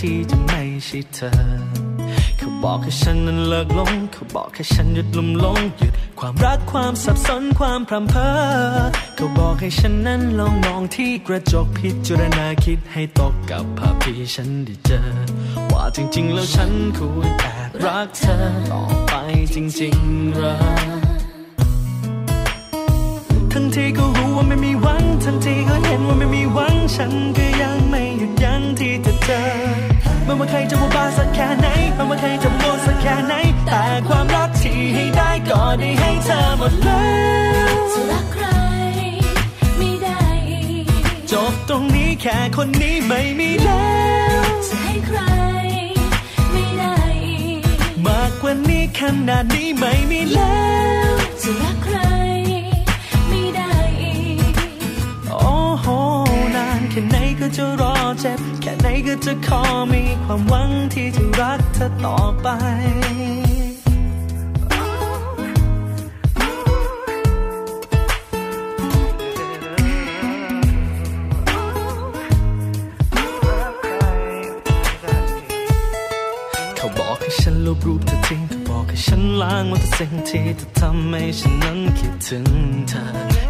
[0.00, 1.30] ที่จะไม่ใช่เธอ
[2.38, 8.32] เขาบอกให้ฉันนั้นเลิกลง เขาบอกให้ฉันหยุดลุ่มลงหยุดความรักความสับสนความพรำเพ้อ
[9.16, 15.00] เขาบอกให้ฉันนั้นลองมองที่กระจกพิจารณาคิดให้ตกกับภาพที่ฉันได้เจอ
[15.72, 18.36] ว่าจริงๆแล้วฉันควรแอบรักเธอ
[18.70, 19.14] ต่อไป
[19.54, 20.56] จริงๆหรอ
[23.52, 29.89] ทั้งที่ก็รู้ว่าไม่มีหวัง ทั้งที่ก็เห็นว่าไม่มีหวัง ฉันก็ยังไม่หยุดยั้งที่จะเจอ
[30.30, 33.34] ไม่ว่าใครจะว่าบ้าสักแค่ไหนไม่ว่าใครจะโง่สักแค่ไหน
[33.66, 37.08] แต่ความรักที่ให้ได้ก็ได้ให้เธอหมดแล้
[37.72, 38.46] วจะรักใคร
[39.78, 40.24] ไม่ได้
[41.32, 43.92] จบตรงนี้แค่คนนี้ไม่มีแล้
[44.40, 45.18] วจะให้ใคร
[46.52, 46.98] ไม่ได้
[48.06, 50.60] มากกว่านี้ขนาดนี้ไม่มีแล้
[51.10, 51.96] วจะรักใคร
[56.90, 62.46] แค่ไหนก็จะรอเจ็บ แค่ไหนก็จะขอมีความหวังที่จะรักเธอต่อไป
[77.38, 82.46] ฉันลบรูปเธอทิ้งเขาบอกให้ฉันล้างมันแต่สิ่งที่เธอทำให้ฉันนั้นคิดถึง
[82.88, 83.02] เธอ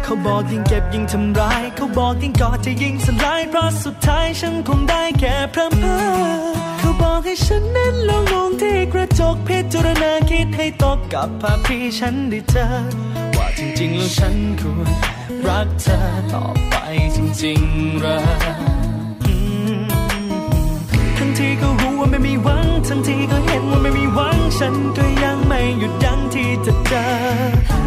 [0.03, 6.03] เขาบอกยิ่งเก็บยิ่งทำร้าย เขาบอกยิ่งกอดจะยิ่งสลายเพราะสุดท้ายฉันคงได้แค่พร่ำเพ้อ
[6.79, 12.65] เขาบอกให้ฉันนั้นลองมองที่กระจกพิจารณาคิดให้ตกกับภาพที่ฉันได้เจอ
[13.35, 15.05] ว่าจริงๆแล้วฉันควรแอ
[15.43, 15.97] บรักเธอ
[16.31, 16.73] ต่อไป
[17.15, 18.17] จริงๆหรอ
[21.39, 27.05] ทีก็รู้ว่าไม่มีวัง ทันทีก็เห็นว่าไม่มีหวังฉันก็ยังไม่หยุดยั้งที่จะเจอ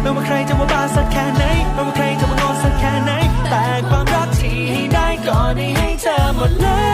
[0.01, 3.11] ไม่ว่าใครจะว่าบ้าสักแค่ไหนไม่ว่าใครจะมางอสักแค่ไหน
[3.49, 6.85] แต่ความรักที่ให้ได้ก็ได้ให้เธอหมดแล้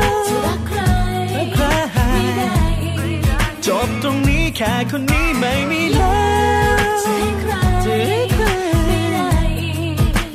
[0.00, 0.80] วจะรักใคร
[1.32, 1.76] ไม่ได้
[3.66, 6.22] จบตรงนี้แค่คนนี้ไม่มีแล้
[6.74, 6.78] ว
[7.84, 8.44] จะให้ใคร
[8.86, 9.30] ไม่ได้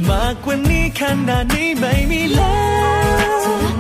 [0.10, 2.58] มากกว่านี้ขนาดนี้ไม่มีแล้
[3.30, 3.77] ว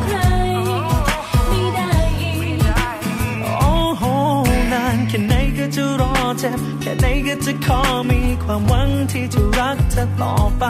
[5.79, 7.79] จะรอเจ็บแค่ไหนก็จะขอ
[8.09, 10.63] มีความหวังที่จะรักเธอต่อไป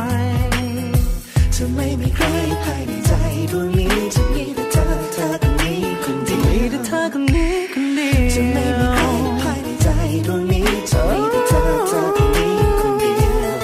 [1.55, 2.25] จะไม่มีใคร
[2.63, 3.13] ภายในใจ
[3.51, 9.01] ดวงนี้จะมีแต่เธอเธอคนนี้คนเดียวมีแต่เธอคนนี้คนเดียวจะไม่มีใคร
[9.41, 9.87] ภายในใจ
[10.27, 13.55] ดวงนี้จะมีแต่เธอเธอคนนี้คนเดียว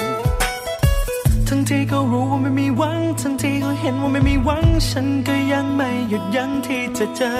[1.48, 2.63] ทั้งที่ก็รู้ว่าไม่มี
[3.86, 7.34] เห็นว่าไม่มีหวังฉันก็ยังไม่หยุดยั้งที่จะเจอ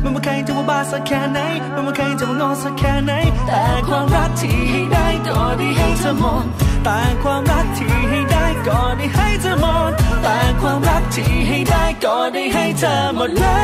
[0.00, 1.38] ไม่ว่าใครจะว่าบ้าสักแค่ไหน
[1.72, 3.12] ไม่ว่าใครจะว่างอสักแค่ไหน
[3.46, 6.44] แต่ความรักที่ให้ได้ก็ได้ให้เธอหมด
[6.84, 9.92] แต่ความรักที่ให้ได้ก็ได้ให้เธอหมด
[10.22, 13.62] แต่ความรักที่ให้ได้ก็ได้ให้เธอหมดแล้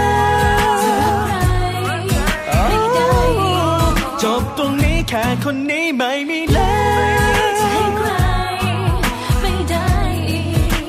[0.71, 0.75] ว
[4.23, 7.55] จบตรงนี้แค่คนนี้ไม่มีแล้ว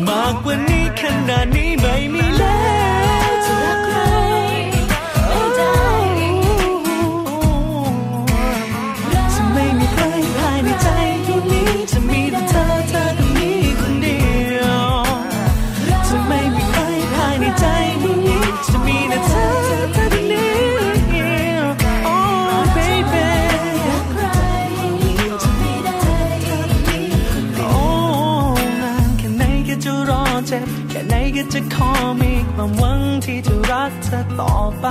[0.08, 0.75] มากกว่านี้
[1.06, 2.84] ขนาดนี้ไม่มีแล้ว
[31.75, 31.91] ขอ
[32.22, 34.86] มีความหวังที่จะรักเธอต่อไป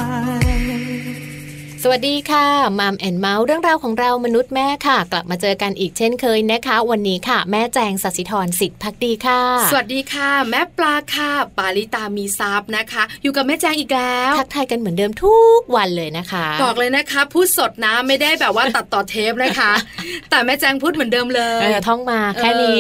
[1.87, 2.47] สวัสดีค่ะ
[2.79, 9.41] มัมแอนเมาส์เรื่องราวของเรามนุษย์แม่ค่ะ กลับมาเจอกันอีกเช่นเคยนะคะ วันนี้ค่ะ แม่แจงสัสิธรสิทธิพักดีค่ะ
[9.71, 19.73] สวัสดีค่ะ แม่ปลาค่ะ ปาลิตามีซับนะคะ อยู่กับแม่แจงอีกแล้วทักทายกันเหมือนเดิมทุกวันเลยนะคะบอกเลยนะคะ พูดสดนะไม่ได้แบบว่าตัดต่อเทปนะคะ
[20.31, 22.79] แต่แม่แจงพูดเหมือนเดิมเลยท่องมาแค่นี้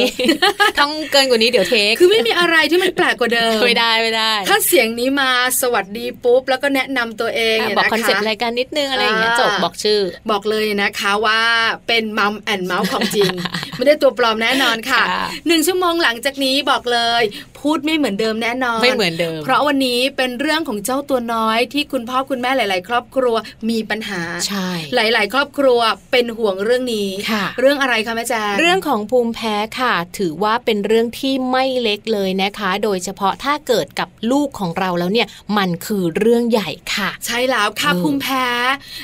[0.78, 5.30] ท่องเกินกว่านี้เดี๋ยว take คือไม่มีอะไรที่มันแปลกกว่าเดิมไม่ได้ไม่ได้ ถ้าเสียงนี้มา
[5.60, 10.00] สวัสดีปุ๊บแล้วก็แนะนำตัวเองบอกคอนเซ็ปต์รายการนิดนึงอะไรอย่างเงี้ยจบบอกชื่อ
[10.30, 11.40] บอกเลยนะคะว่า
[11.86, 13.32] เป็นมัมแอนเมาส์ของจริง
[13.76, 15.02] ไม่ได้ตัวปลอมแน่นอนค่ะ
[15.46, 17.22] หนึ่งชั่วโมงหลังจากนี้บอกเลย
[17.64, 23.36] พูดไม่เหมือนเดิมแน่นอน ไม่เหมือนเดิม เพราะวันนี้เป็นเรื่องของเจ้าตัวน้อยที่คุณพ่อคุณแม่หลาย ๆ ครอบครัว
[23.70, 25.80] มีปัญหาใช่หลาย ๆ ครอบครัว
[26.12, 35.28] เป็นห่วงเรื่องนี้ค่ะ เรื่องอะไรคะแม่แจงเรื่องของภูมิแพ้ค่ะ ถือว่าเป็นเรื่องที่ไม่เล็กเลยนะคะ โดยเฉพาะถ้าเกิดกับลูกของเราแล้วเนี่ย
[35.58, 38.46] มันคือเรื่องใหญ่ค่ะ ใช่แล้วค่ะเออภูมิแพ้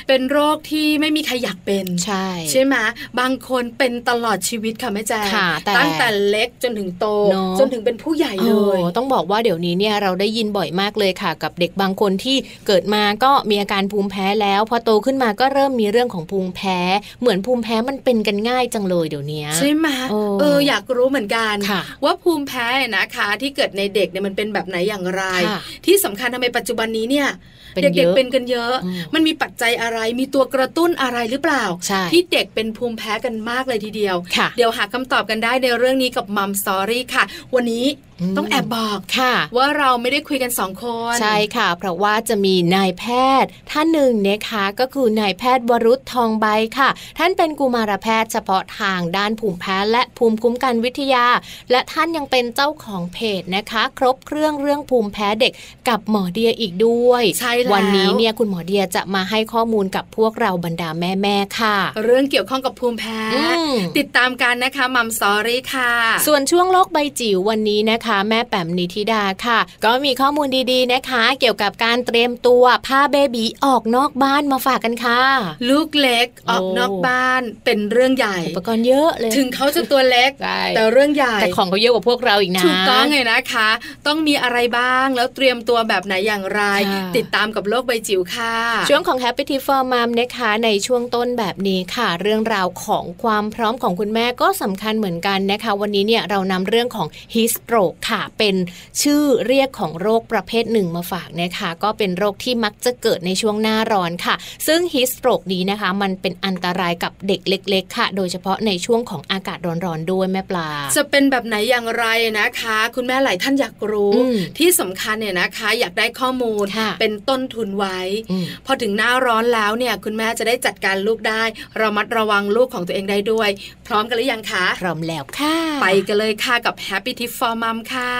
[0.07, 2.75] เป็นโรคที่ไม่มีใครอยากเป็นใช่ ใช่ไหม
[3.19, 12.37] บางคนเป็นตลอดชีวิตค่ะแม่แจงค่ะแต่ตั้งแต่เล็กจนถึงโตเนอะจนถึงเป็นผู้ใหญ่เลยโอ้ต้องบอกว่าเดี๋ยวนี้เนี่ยเราได้ยินบ่อยมากเลยค่ะ กับเด็กบางคนที่
[12.67, 16.79] เกิดมาก็มีอาการภูมิแพ้แล้วพอโตขึ้นมาก็เริ่มมีเรื่องของภูมิแพ้
[17.21, 27.27] เหมือนภูมิแพ้มันเป็นกันง่ายจังเลยเดี๋ยวนี้ใช่ไหมโอ้เอออยากรู้เหมือนกันค่ะว่าภูมิแพ้นะคะ ที่เกิดในเด็กเนี่ยมันเป็นแบบไหนอย่างไรค่ะที่สำคัญทำไมปัจจุบันนี้เนี่ย
[27.73, 37.23] เป็นเด็กเยอะๆเป็นกันเยอะอืมมันมีปัจจัยอะไรมีตัวกระตุ้นอะไรหรือเปล่าใช่ที่เด็กเป็นภูมิแพ้กันมากเลยทีเดียวค่ะเดี๋ยวหาคำตอบกันได้ในเรื่องนี้กับมัมสอรี่ค่ะ
[37.55, 37.85] วันนี้
[38.21, 43.05] อืมต้องแอบบอกค่ะ ว่าเราไม่ได้คุยกันสองคน ใช่ค่ะ เพราะว่าจะมีนายแพ
[43.43, 46.45] ทย์ ท่านหนึ่งนะคะก็คือนายแพทย์วรุษทองใบ
[46.77, 51.25] ค่ะ ท่านเป็นกุมารแพทย์เฉพาะทางด้านภูมิแพ้และภูมิคุ้มกันวิทยา
[51.71, 55.53] และท่านยังเป็นเจ้าของเพจนะคะ ครบเครื่องเรื่องภูมิแพ้เด็ก
[55.89, 65.93] กับหมอเดียอีกด้วย ใช่แล้ววันนี้เนี่ยคุณหมอเดียจะมาให้ข้อมูลกับพวกเราบรรดาแม่ๆค่ะ เรื่องเกี่ยวข้องกับภูมิแพ้อืมติดตามกันนะคะมัมสอรี่ค่ะ
[66.27, 75.21] ส่วนช่วงโลกใบจิ๋ววันนี้นะคะ แม่แป๋มนิธิดาค่ะ ก็มีข้อมูลดีๆนะคะ เกี่ยวกับการเตรียมตัวพาเบบีออกนอกบ้านมาฝากกันค่ะ
[75.69, 83.69] ลูกเล็กออกโอ้นอกบ้านเป็นเรื่องใหญ่อุปกรณ์เยอะเลย ถึงเขาจะตัวเล็กใช่แต่เรื่องใหญ่แต่ของเขาเยอะกว่าพวกเราอีกนะถูกต้องไงนะคะ
[84.07, 86.61] ต้องมีอะไรบ้างแล้วเตรียมตัวแบบไหนอย่างไร
[86.91, 88.53] ค่ะติดตามกับโลกใบจิ๋วค่ะ
[88.89, 98.55] ช่วงของ Happy Tip for Mom นะคะในช่วงต้นแบบนี้ค่ะ เรื่องราวของความพร้อมของคุณแม่ก็สำคัญเหมือนกันนะคะ วันนี้เนี่ยเรานำเรื่องของ Heat Stroke ค่ะ เป็น
[99.01, 104.35] ชื่อเรียกของโรคประเภทหนึ่งมาฝากนะคะก็เป็นโรคที่มักจะเกิดในช่วงหน้าร้อนค่ะ
[104.67, 112.05] ซึ่ง Heat Stroke นี้นะคะ มันเป็นอันตรายกับเด็กเล็ก ๆ ค่ะ โดยเฉพาะในช่วงของอากาศร้อนๆด้วยแม่ปลา จะเป็นแบบไหนอย่างไร
[112.39, 117.99] นะคะ คุณแม่หลายท่านอยากรู้อืมที่สำคัญเนี่ยนะคะ อยากได้ข้อมูลค่ะเป็นต้นทุนไว้
[118.31, 121.43] อืมพอถึงหน้าร้อนแล้วเนี่ยคุณแม่จะได้จัดการลูกได้
[121.81, 123.49] ระมัดระวังลูกของตัวเองได้ด้วย
[123.87, 128.13] พร้อมกันหรือยังคะ พร้อมแล้วค่ะ ไปกันเลยค่ะกับ Happy Tip for Mom ค่ะ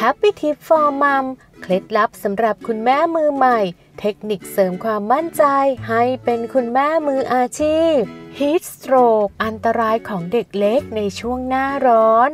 [0.00, 1.24] Happy Tip for Mom
[1.62, 3.58] เคล็ดลับสำหรับคุณแม่มือใหม่
[4.00, 5.44] เทคนิคเสริมความมั่นใจ
[5.88, 7.98] ให้เป็นคุณแม่มืออาชีพ
[8.38, 12.30] Heat Stroke อันตรายของเด็กเล็กในช่วงหน้าร้อน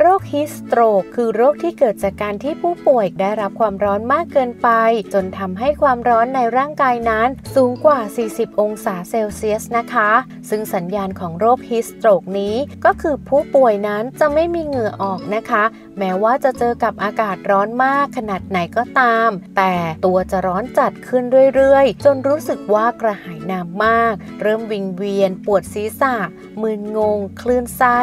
[0.00, 4.68] โรค Heat Stroke คือโรคที่เกิดจากการที่ผู้ป่วยได้รับความร้อนมากเกินไป
[5.14, 8.00] จนทำให้ความร้อนในร่างกายนั้นสูงกว่า
[8.30, 10.10] 40 องศาเซลเซียสนะคะ
[10.50, 15.64] ซึ่งสัญญาณของโรค Heat Stroke นี้ ก็คือผู้ป่วยนั้นจะไม่มีเหงื่อออกนะคะ
[15.98, 26.14] แม้ว่าจะเจอกับอากาศร้อนมากขนาดไหนก็ตาม แต่ตัวจะร้อนจัดขึ้นเรื่อยๆ จนรู้สึกว่ากระหายน้ำมาก เริ่มวิงเวียนปวดศีรษะ
[26.62, 27.98] มึนงง คลื่นไส้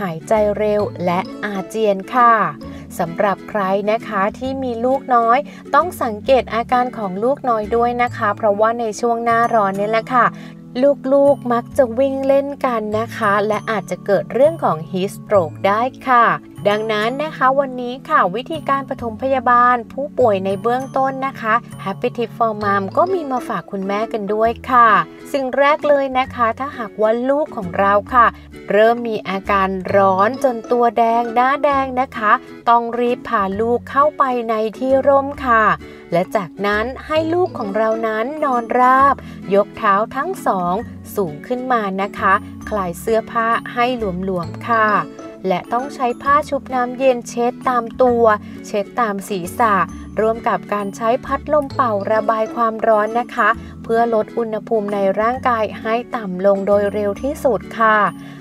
[0.00, 2.34] หายใจเร็วและอาเจียนค่ะ
[2.98, 5.38] สำหรับใครนะคะที่มีลูกน้อย
[5.74, 10.26] ต้องสังเกตอาการของลูกน้อยด้วยนะคะ เพราะว่าในช่วงหน้าร้อนนี่แหละค่ะ
[11.12, 16.24] ลูกๆมักจะวิ่งเล่นกันนะคะ และอาจจะเกิดเรื่องของฮีสโตรกได้ค่ะ
[16.68, 21.54] ดังนั้นนะคะวันนี้ค่ะวิธีการปฐมพยาบาล ผู้ป่วยในเบื้องต้นนะคะ
[21.84, 24.88] Happy Tip for Mom ก็มีมาฝากคุณแม่กันด้วยค่ะ
[25.32, 28.26] สิ่งแรกเลยนะคะ ถ้าหากว่าลูกของเราค่ะ
[28.70, 32.32] เริ่มมีอาการร้อนจนตัวแดงหน้าแดงนะคะ
[32.68, 35.64] ต้องรีบพาลูกเข้าไปในที่ร่มค่ะ
[36.12, 39.14] และจากนั้นให้ลูกของเรานั้นนอนราบ
[39.54, 40.74] ยกเท้าทั้งสอง
[41.16, 42.34] สูงขึ้นมานะคะ
[42.68, 44.88] คลายเสื้อผ้าให้หลวมๆค่ะ
[45.48, 48.24] และต้องใช้ผ้าชุบน้ำเย็นเช็ดตามตัว
[48.66, 49.74] เช็ดตามศีรษะ
[50.20, 53.48] ร่วมกับการใช้พัดลมเป่าระบายความร้อนนะคะ
[53.82, 57.98] เพื่อลดอุณหภูมิในร่างกายให้ต่ำลงโดยเร็วที่สุดค่ะ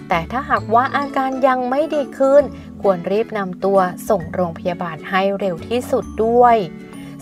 [0.10, 2.44] แต่ถ้าหากว่าอาการยังไม่ดีขึ้น
[2.82, 6.58] ควรรีบนำตัวส่งโรงพยาบาลให้เร็วที่สุดด้วย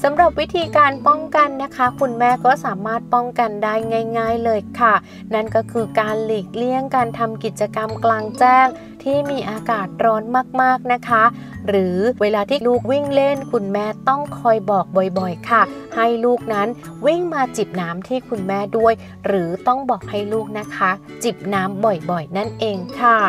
[0.04, 3.74] สำหรับวิธีการป้องกันนะคะ คุณแม่ก็สามารถป้องกันได้
[4.18, 4.94] ง่าย ๆเลยค่ะ
[5.34, 8.68] นั่นก็คือการหลีกเลี่ยงการทำกิจกรรมกลางแจ้ง
[9.04, 10.24] ที่มีอากาศร้อน
[10.62, 11.24] มากๆนะคะ
[11.68, 14.86] หรือเวลาที่ลูกวิ่งเล่น คุณแม่ต้องคอยบอก
[15.20, 15.62] บ่อยๆ ค่ะ
[15.96, 16.68] ให้ลูกนั้น
[17.06, 18.94] วิ่งมาจิบน้ำที่คุณแม่ด้วย
[19.25, 20.92] หรือต้องบอกให้ลูกนะคะ
[21.24, 23.20] จิบน้ำบ่อยๆ นั่นเองค่ะ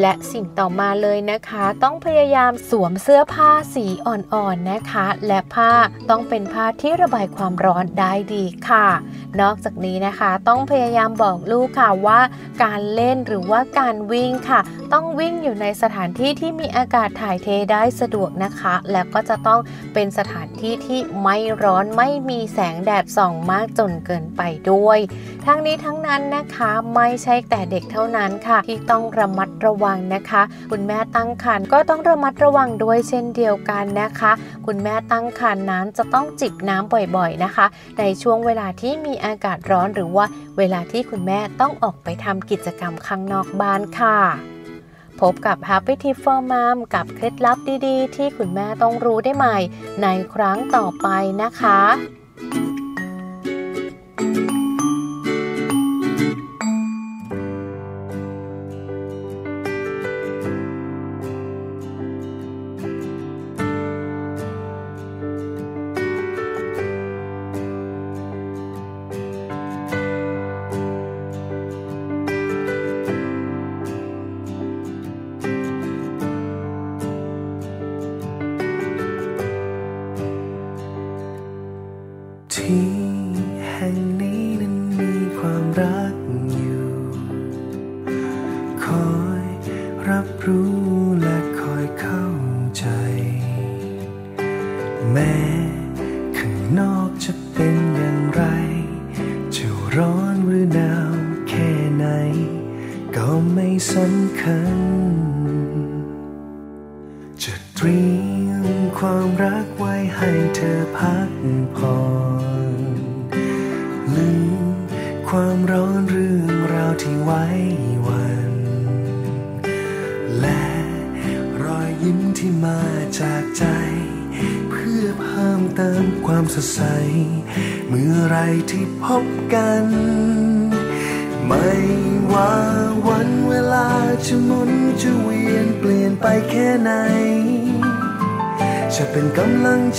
[0.00, 5.72] และสิ่งต่อมาเลยนะคะ ต้องพยายามสวมเสื้อผ้าสีอ่อนๆนะคะ และผ้า
[6.10, 8.86] ต้องเป็นผ้าที่ระบายความร้อนได้ดีค่ะ
[9.40, 12.20] นอกจากนี้นะคะต้องพยายามบอกลูกค่ะว่า
[12.62, 14.60] การเล่นหรือว่าการวิ่งค่ะ
[14.92, 19.60] ต้องวิ่งอยู่ในสถานที่ที่มีอากาศถ่ายเทได้สะดวกนะคะ แล้วก็จะต้อง
[19.94, 24.98] เป็นสถานที่ที่ไม่ร้อนไม่มีแสงแดดส่องมากจนเกินไปด้วย
[25.46, 34.32] ทั้งนี้ทั้งนั้นนะคะไม่ใช่แต่เด็กเท่านั้นค่ะ ที่ต้องระมัดระวังนะคะ คุณแม่ตั้งครรภ์ก็ต้องระมัดระวังด้วยเช่นเดียวกันนะคะ
[34.66, 37.66] คุณแม่ตั้งครรภ์นั้นจะต้องจิบน้ำบ่อยๆนะคะ
[37.98, 40.26] ในช่วงเวลาที่มีอากาศร้อนหรือว่า
[40.58, 44.18] เวลาที่คุณแม่ต้องออกไปทำกิจกรรมข้างนอกบ้านค่ะ
[45.20, 49.56] พบกับ Happy Tip for Mom กับเคล็ดลับดีๆ ที่คุณแม่ต้องรู้ได้ใหม่
[50.02, 51.08] ในครั้งต่อไป
[51.42, 51.80] นะคะ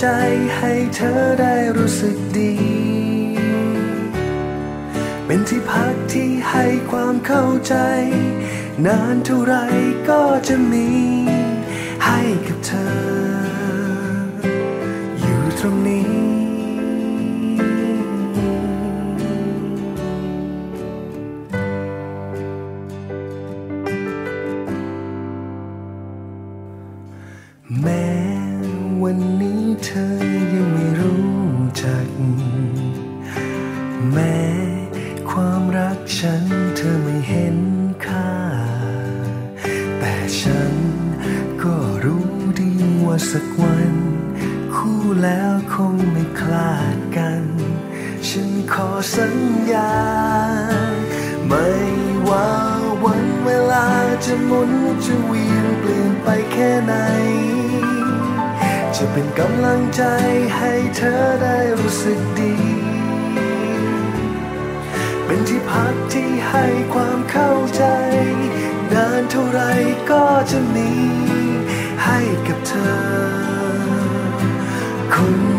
[0.00, 0.06] ใจ
[0.56, 2.52] ให้เธอได้รู้สึกดี
[5.26, 7.74] เป็นที่พักที่ให้ความเข้าใจ
[8.86, 9.54] นานเท่าไร
[10.08, 10.88] ก็จะมี
[12.04, 12.94] ให้กับเธอ
[15.20, 15.95] อยู่ตรงนี้
[43.30, 43.94] สักวัน
[44.74, 47.42] คู่แล้วคงไม่คลาดกัน
[48.28, 49.36] ฉันขอสัญ
[49.72, 49.92] ญา
[51.48, 51.68] ไม่
[52.28, 52.50] ว่า
[53.04, 53.88] วันเวลา
[54.24, 54.72] จะหมุน
[55.04, 56.94] จะเวียนเปลี่ยนไปแค่ไหน
[58.96, 60.02] จะเป็นกำลังใจ
[60.56, 62.56] ให้เธอได้รู้สึกดี
[65.24, 67.84] เป็นที่พักที่ให้ความเข้าใจ
[68.92, 69.60] นานเท่าไร
[70.10, 70.90] ก็จะมี
[72.06, 72.96] ให้กับเธอ
[75.14, 75.55] คน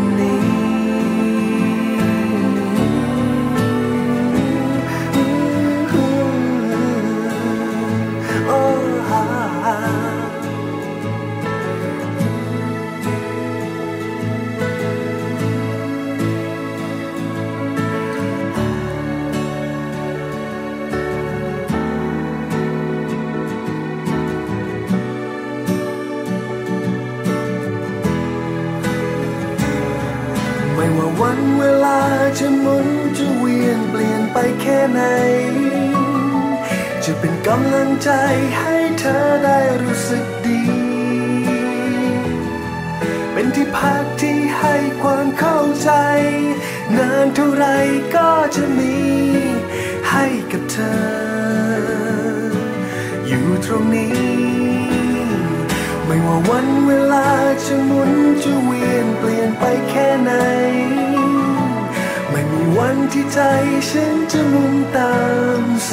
[37.52, 38.10] กำลังใจ
[38.58, 40.62] ให้เธอได้รู้สึกดี
[43.32, 45.90] เป็นที่พักที่ให้ความเข้าใจ
[46.96, 47.64] นานเท่าไร
[48.14, 48.96] ก็จะมี
[50.10, 50.98] ให้กับเธอ
[53.26, 54.16] อยู่ตรงนี้
[56.04, 57.28] ไม่ว่าวันเวลา
[57.64, 58.12] จะหมุน
[58.42, 60.32] จะเวียนเปลี่ยนไปแค่ไหน
[62.30, 63.40] ไม่มีวันที่ใจ
[63.88, 65.16] ฉันจะมุนตา
[65.60, 65.92] มส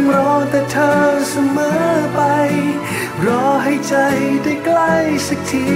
[0.00, 0.92] งรอแต่เธอ
[1.30, 1.74] เสมอ
[2.14, 2.20] ไป
[3.26, 3.94] รอให้ใจ
[4.42, 4.94] ได้ใกล้
[5.26, 5.68] สักที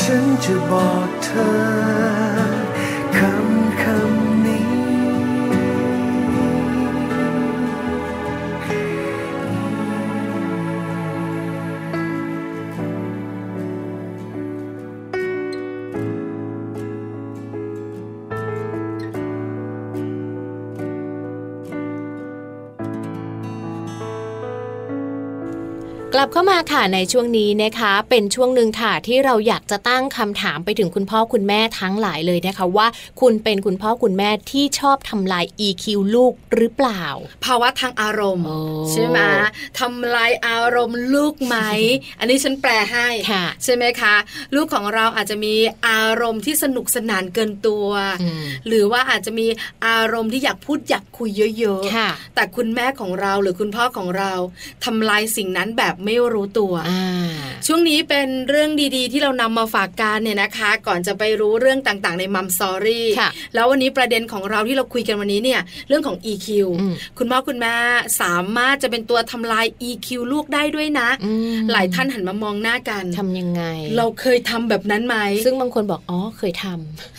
[0.00, 1.52] ฉันจะบอกเธอ
[3.16, 3.49] คำ
[26.20, 32.86] ลับเข้ามาค่ะในช่วงนี้นะคะ เป็นช่วงหนึ่งค่ะที่เราอยากจะตั้งคำถามไปถึงคุณพ่อคุณแม่ทั้งหลายเลยนะคะว่า
[33.20, 35.84] คุณเป็นคุณพ่อคุณแม่ที่ชอบทำลาย EQ
[36.14, 37.04] ลูกหรือเปล่า
[37.44, 38.58] ภาวะทางอารมณ์โอ้
[38.92, 39.18] ใช่ไหม
[39.78, 41.56] ทำลายอารมณ์ลูกไหม
[42.18, 44.14] อันนี้ฉันแปลให้ค่ะใช่ไหมคะ
[44.54, 45.54] ลูกของเราอาจจะมี
[45.88, 47.88] อารมณ์ที่สนุกสนานเกินตัว
[48.22, 49.46] อืมหรือว่าอาจจะมี
[49.86, 54.32] อารมณ์ที่อยากพูดอยากคุยเยอะค่ะๆแต่คุณแม่ของเราหรือคุณพ่อของเรา
[54.84, 57.30] ทำลายสิ่งนั้นแบบไม่รู้ตัวอ่า
[57.66, 66.48] ช่วงนี้เป็นเรื่องดีๆ ที่เรานำมาฝากกันเนี่ยนะคะ ก่อนจะไปรู้เรื่องต่างๆ ในมัมซอรี่ค่ะแล้ววันนี้ประเด็นของเราที่เราคุยกันวันนี้เนี่ยเรื่องของ EQ
[66.80, 67.74] อืมคุณพ่อคุณแม่
[68.20, 73.62] สามารถจะเป็นตัวทำลาย EQ ลูกได้ด้วยนะอืมหลายท่านหันมามองหน้ากันทำยังไง
[73.96, 76.66] เราเคยทำแบบนั้นไหมซึ่งบางคนบอกอ๋อเคยท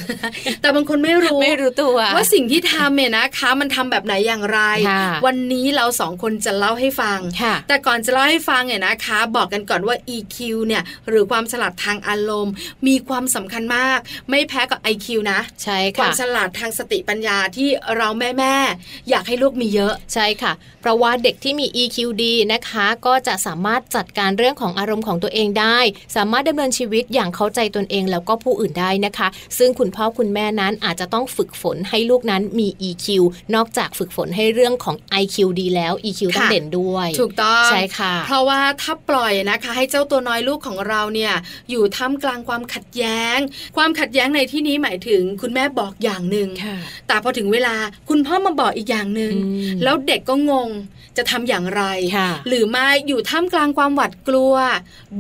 [0.04, 12.54] ำแต่บางคนไม่รู้ไม่รู้ตัวว่าสิ่งที่ทำเนี่ยนะคะ มันทำแบบไหนอย่างไรค่ะวันนี้เราสองคนจะเล่าให้ฟังค่ะแต่ก่อนจะเล่าให้ฟังเนี่ยนะคะ บอกกันก่อนว่า EQ เนี่ยหรือความฉลาดทางอารมณ์
[12.88, 25.78] มีความสำคัญมาก ไม่แพ้กับ IQ นะ ใช่ควาค่ะมฉลาดทางสติปัญญาที่เราแม่แม่ๆอยากให้ลูกมีเยอะ ใช่ค่ะ เพราะว่าเด็กที่มี EQ ดีนะคะ ก็จะสามารถจัดการเรื่องของอารมณ์ของตัวเองได้
[26.16, 33.08] สามารถดำเนินชีวิตอย่างเข้าใจตนเองแล้วก็ผู้อื่นได้นะคะ ซึ่งคุณพ่อคุณแม่นั้นอาจจะต้องฝึกฝนให้ลูกนั้นมี EQ
[33.56, 41.34] นอกจากฝึกฝนให้เรื่องของ IQ ดีแล้ว EQ ต้องค่ะเด่นด้วย ถูกต้องใช่ค่ะ เพราะว่าถ้าปล่อยนะคะ ให้เจ้าตัวน้อยลูกของเราเนี่ย
[41.70, 43.38] อยู่ท่ามกลางความขัดแย้ง
[43.78, 47.76] ความขัดแย้งในที่นี้หมายถึงคุณแม่บอกอย่างหนึ่งค่ะแต่พอถึงเวลา
[48.10, 50.70] คุณพ่อมาบอกอีกอย่างหนึ่งอืมแล้วเด็กก็งง
[51.18, 51.84] จะทำอย่างไร
[52.18, 54.54] ค่ะหรือไม่อยู่ท่ามกลางความหวาดกลัว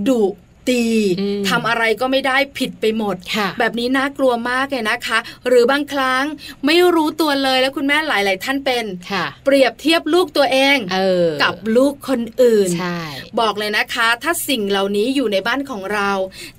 [0.07, 0.23] ดุ
[0.69, 0.83] ตี
[1.19, 6.23] อืมทำอะไรก็ไม่ได้ผิดไปหมดค่ะแบบนี้น่ากลัวมากเลยนะคะ หรือบางครั้ง
[6.65, 12.99] ไม่รู้ตัวเลยแล้วคุณแม่หลาย ๆ ท่านเป็นค่ะเปรียบเทียบลูกตัวเองเออกับลูกคนอื่นใช่
[13.39, 16.11] บอกเลยนะคะ ถ้าสิ่งเหล่านี้อยู่ในบ้านของเรา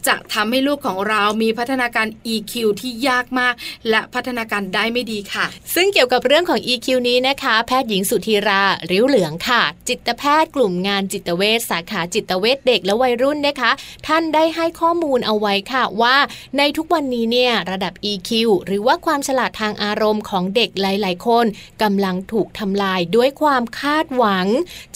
[0.07, 3.55] จะทำให้ลูกของเรามีพัฒนาการ EQ ที่ยากมาก
[3.91, 13.71] และพัฒนาการได้ไม่ดีค่ะ ซึ่งเกี่ยวกับเรื่องของ EQ นี้นะคะ แพทย์หญิงสุธีราริ้วเหลืองค่ะ จิตแพทย์กลุ่มงานจิตเวชสาขาจิตเวชเด็กและวัยรุ่นนะคะ
[14.07, 16.17] ท่านได้ให้ข้อมูลเอาไว้ค่ะว่า
[16.59, 18.31] ในทุกวันนี้เนี่ยระดับ EQ
[18.67, 21.47] หรือว่าความฉลาดทางอารมณ์ของเด็กหลาย ๆ คน
[21.83, 24.47] กำลังถูกทำลายด้วยความคาดหวัง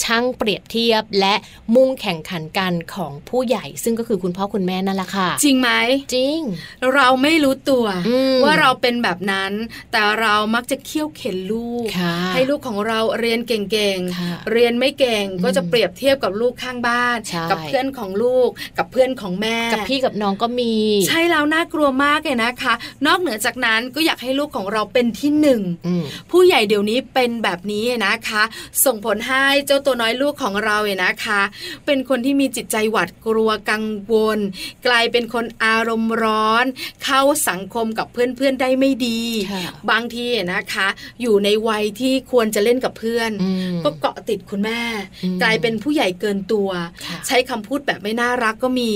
[0.02, 1.35] ช่างเปรียบเทียบ และ
[1.74, 5.70] มุ่งแข่งขันกันของผู้ใหญ่ ซึ่งก็คือคุณพ่อคุณแม่นั่นแหละค่ะ จริงไหม
[6.14, 6.38] จริง
[6.94, 9.52] เราไม่รู้ตัวอืมว่าเราเป็นแบบนั้น
[9.92, 20.75] แต่เรามักจะเคี่ยวเข็นลูกค่ะให้ลูกของเราเรียนเก่งค่ะๆเรียนไม่เก่งก็จะอืมเปรียบเทียบกับลูกข้างบ้านใช่กับเพื่อนของลูกกับเพื่อนของแม่ กับพี่กับน้องก็มี
[21.09, 22.75] ใช่แล้วน่ากลัวมากเลยนะคะ
[23.07, 28.42] นอกเหนือจากนั้นก็อยากให้ลูกของเราเป็นที่หนึ่งอืมผู้ใหญ่เดี๋ยวนี้เป็นแบบนี้นะคะ
[28.85, 31.40] ส่งผลให้เจ้าตัวน้อยลูกของเราเนี่ยนะคะ
[31.87, 34.38] เป็นคนที่มีจิตใจหวาดกลัวกังวล
[34.87, 36.64] กลายเป็นคนอารมณ์ร้อน
[37.05, 39.20] เข้าสังคมกับเพื่อนๆได้ไม่ดี
[39.53, 40.88] ค่ะบางทีนะคะ
[41.22, 44.83] อยู่ในวัยที่ควรจะเล่นกับเพื่อนอืมก็เกาะติดคุณแม่
[45.25, 46.68] อืมกลายเป็นผู้ใหญ่เกินตัว
[47.05, 48.93] ค่ะใช้คำพูดแบบไม่น่ารักก็มี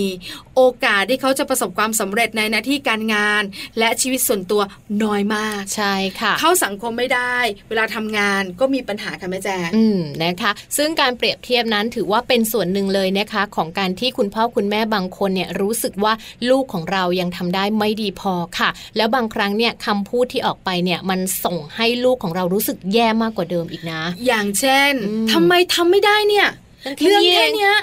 [0.56, 3.42] โอกาสที่เขาจะประสบความสำเร็จในหน้าที่การงาน
[3.78, 4.62] และชีวิตส่วนตัว
[5.02, 7.36] น้อยมากใช่ค่ะ เข้าสังคมไม่ได้
[7.68, 16.12] เวลาทำงานก็มีปัญหาค่ะแม่แจ๊คอืมนะคะ ซึ่งการเปรียบเทียบนั้นถือว่าเป็นส่วนหนึ่งเลยนะคะ ของการที่คุณพ่อคุณแม่บางคนเนี่ยรู้สึกว่า
[16.50, 27.76] ลูกของเรายังทำได้ไม่ดีพอค่ะ แล้วบางครั้งเนี่ยคำพูดที่ออกไปเนี่ยมันส่งให้ลูกของเรารู้สึกแย่มากกว่าเดิมอีกนะ อย่างเช่นอืมทำไมทำไม่ได้เนี่ยมันแค่ เรื่องนี้แค่เองเนี้ย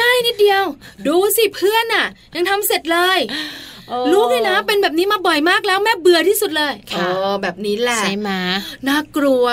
[0.00, 0.64] ง่ายนิดเดียว
[1.06, 3.38] ดูสิเพื่อนอะ ยังทำเสร็จเลยโอ้
[4.12, 8.30] ลูกเลยนะ เป็นแบบนี้มาบ่อยมากแล้วแม่เบื่อที่สุดเลยค่ะโอ้แบบนี้แหละใช่ไหม
[8.88, 9.44] น่ากลัว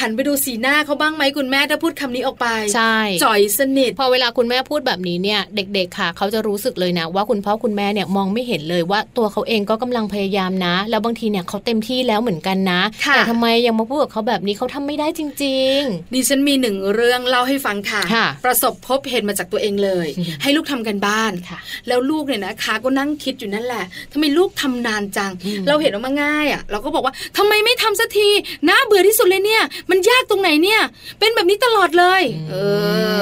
[0.00, 15.80] หันไปดูสีหน้าเขาบ้างไหมคุณแม่ถ้าพูดคำนี้ออกไปใช่จ่อยสนิท พอเวลาคุณแม่พูดแบบนี้เนี่ย เด็ก ๆค่ะ เขาจะรู้สึกเลยนะ ว่าคุณพ่อคุณแม่เนี่ยมองไม่เห็นเลยว่าตัวเขาเองก็กำลังพยายามนะ แล้วบางทีเนี่ยเขาเต็มที่แล้วเหมือนกันนะค่ะแต่ทำไมยังมาพูดกับเขาแบบนี้เขาทำไม่ได้จริง
[16.14, 23.69] ดิฉันมีหนึ่งเรื่องเล่าให้ฟังค่ะค่ะประสบพบเห็นมาจากตัวเองเลยอืมให้ลูกทำกันบ้านค่ะแล้วลูกเนี่ยนะคะก็นั่งคิดอยู่นั่นแหละ
[24.12, 28.28] ทำไมลูกทำนานจังอืมเราเห็นว่ามันง่ายอะเราก็บอกว่าทำไมไม่ทำสักที
[28.68, 30.80] น่าเบื่อที่สุดเลยเนี่ย มันยากตรงไหนเนี่ย
[31.18, 32.56] เป็นแบบนี้ตลอดเลย เอ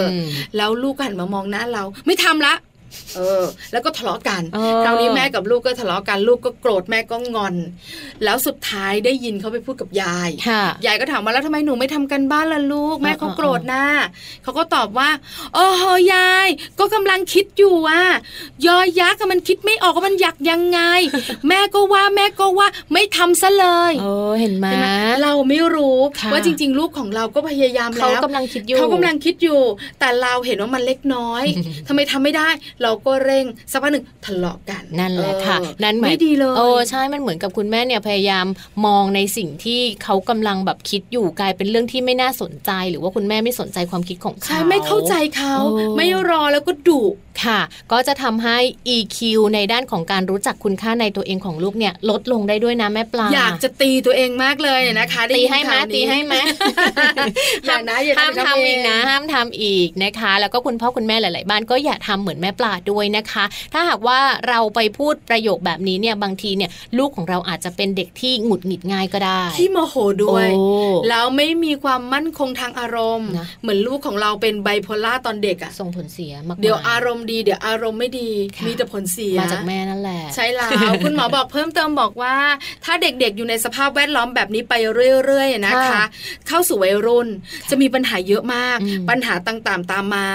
[0.01, 0.21] อม
[0.57, 2.55] แล้วลูกก็หันมามองหน้าเราไม่ทำละ
[3.17, 7.55] เออ แล้วก็ทะเลาะกันเออคราวนี้แม่กับลูกก็ทะเลาะกันลูกก็โกรธแม่ก็งอน
[8.25, 13.85] แล้วสุดท้ายได้ยินเขาไปพูดกับยายค่ะยายก็ถามว่าแล้วทำไมหนูไม่ทำกันบ้านล่ะลูก แม่เขาเออเออโกรธนะ
[14.43, 15.11] เขาก็ตอบว่า
[15.55, 15.85] โอ้โห
[16.15, 18.01] ยาย ก็กำลังคิดอยู่ว่า
[18.67, 20.81] ยอยักษ์อะมันคิดไม่ออกว่ามันอยากยังไง
[21.49, 24.89] แม่ก็ว่าแม่ก็ว่าไม่ทำซะเลยเออเห็นไหมเห็นไหม
[25.23, 29.61] เราไม่รู้ค่ะว่าจริง ๆ ลูกของเราก็พยายามเขาแล้วกำลังคิดอยู่เขากำลังคิดอยู่
[30.01, 31.45] แต่เราเห็นว่ามันเล็กน้อย
[31.89, 32.49] ทำไมทำไม่ได้
[32.83, 38.47] เราก็เร่งสักพักหนึ่งทะเลาะกันนั่นแหละค่ะเออนั่นหมายไม่ดีเลยโอ้ใช่มันเหมือนกับคุณแม่เนี่ยพยายาม
[38.87, 47.03] มองในสิ่งที่เขากำลังแบบคิดอยู่กลายเป็นเรื่องที่ไม่น่าสนใจ หรือว่าคุณแม่ไม่สนใจความคิดของเขาใช่ไม่เข้าใจเขาเออไม่รอแล้วก็ดุ
[47.45, 47.61] ค่ะ
[47.93, 48.59] ก็จะทำให้
[48.97, 49.19] EQ
[49.55, 56.35] ในด้านของการรู้จักคุณค่าในตัวเองของลูกเนี่ยลดลงได้ด้วยนะแม่ปลา อยากจะตีตัวเองมากเลยนะคะด้ตียินให้ไหมข่าวนี้ตีให้ไหม
[57.67, 70.65] อย่านะอย่าห้ามทำทำเออีงกนะ ห้ามทำอีกนะคะ แล้วก็คุณพ่อคุณแม่หลาย ๆ บ้านก็อย่าทำเหมือนแม่ปลาด้วยนะคะ ถ้าหากว่าเราไปพูดประโยคแบบนี้เนี่ยบางทีเนี่ยลูกของเราอาจจะเป็นเด็กที่หงุดหงิดง่ายก็ได้ ที่โมโหด้วยโอ้
[71.09, 80.71] แล้วไม่มีความมั่นคงทางอารมณ์นะเหมือนลูกของเราเป็นไบโพล่าตอนเด็กอะส่งผลเสียมากๆเดี๋ยวอารมณ์ดีเดี๋ยวอารมณ์ไม่ดีค่ะมีแต่ผลเสียมาจากแม่นั่นแหละใช่แล้ว
[81.05, 82.37] คุณหมอบอกเพิ่มเติมบอกว่า
[82.85, 86.05] ถ้าเด็กๆอยู่ในสภาพแวดล้อมแบบนี้ไปเรื่อยๆนะคะค่ะ
[86.49, 87.29] เข้าสู่วัยรุ่น
[87.71, 90.27] จะมีปัญหาเยอะมากอืมปัญหาต่างๆตามมา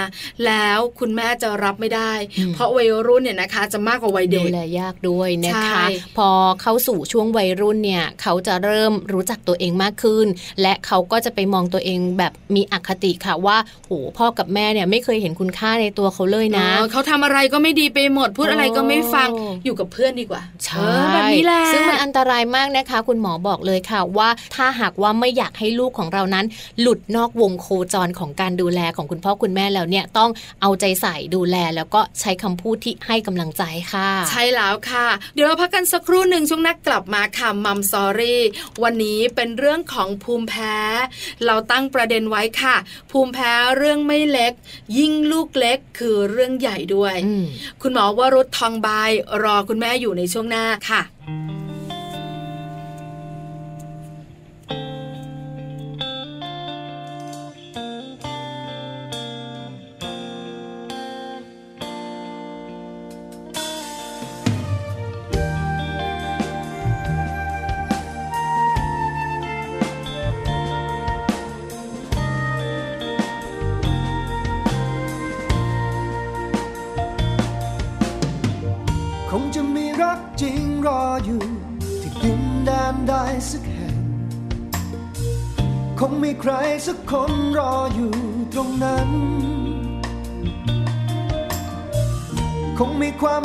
[0.46, 6.28] แล้วคุณแม่จะรับไม่ได้อืมเพราะวัยรุ่นเนี่ยนะคะ จะมากกว่าวัยดูเด็กแลยากด้วยนะคะใช่พอ
[6.62, 10.26] เข้าสู่ช่วงวัยรุ่นเนี่ยเขาจะเริ่มรู้จักตัวเองมากขึ้น
[10.62, 26.46] และเขาก็จะไปมองตัวเองแบบมีอคติค่ะว่าโหพ่อกับแม่เนี่ยไม่เคยเห็นคุณค่าในตัวเขาเลยนะเออเขาทำอะไรก็ไม่ดีไปหมด พูดอะไรก็ไม่ฟังโอ้อยู่กับเพื่อนดีกว่าใช่เออแบบนี้แหละซึ่งมันอันตรายมากนะคะ คุณหมอบอกเลยค่ะว่าถ้าหากว่าไม่อยากให้ลูกของเรานั้น
[26.80, 30.30] หลุดนอกวงโคจรของการดูแลของคุณพ่อคุณแม่แล้วเนี่ยต้อง
[30.62, 38.42] เอาใจใส่ดูแลแล้วก็ใช้คำพูดที่ให้กำลังใจค่ะ ใช่แล้วค่ะ เดี๋ยวเราพักกันสักครู่หนึ่งช่วงนักกลับมาค่ะมัมซอรี่
[38.82, 40.76] วันนี้เป็นเรื่องของภูมิแพ้
[41.46, 42.76] เราตั้งประเด็นไว้ค่ะ
[43.10, 44.52] ภูมิแพ้เรื่องไม่เล็ก
[44.98, 47.44] ยิ่งลูกเล็กคือเรื่องใหญ่ด้วยอืม
[47.82, 48.88] คุณหมอวรุษทองใบ
[49.42, 51.02] รอคุณแม่อยู่ในช่วงหน้าค่ะ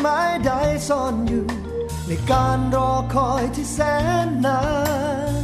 [0.03, 0.51] หมายใด
[0.87, 1.45] ซ่อนอยู่
[2.07, 3.79] ในการรอคอยที่แส
[4.25, 4.61] นนา
[5.41, 5.43] น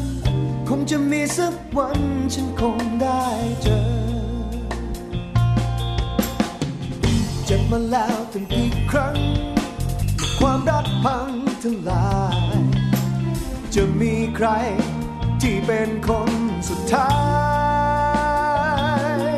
[0.69, 1.99] คงจะมีสักวัน
[2.33, 3.25] ฉันคงได้
[3.61, 3.79] เจอ
[7.45, 9.17] เจ็บมาแล้วตั้งกี่ครั้ง
[10.39, 11.29] ความรักพัง
[11.63, 12.15] ทลา
[12.55, 12.59] ย
[13.75, 14.47] จะมีใคร
[15.41, 16.31] ที่เป็นคน
[16.69, 17.13] สุดท้า
[19.17, 19.31] ย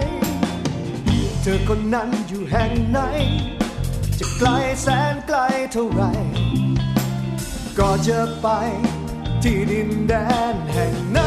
[1.41, 2.99] เธอคนนั้นอยู่แห่งไหน
[4.19, 4.49] จะไกล
[4.81, 5.37] แสนไกล
[5.71, 6.03] เท่าไร
[7.77, 8.47] ก็จะไป
[9.43, 10.13] ที่ดินแด
[10.53, 11.26] นแห่งนั้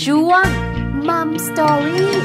[0.00, 0.46] ช่วง
[1.08, 2.16] Mom Story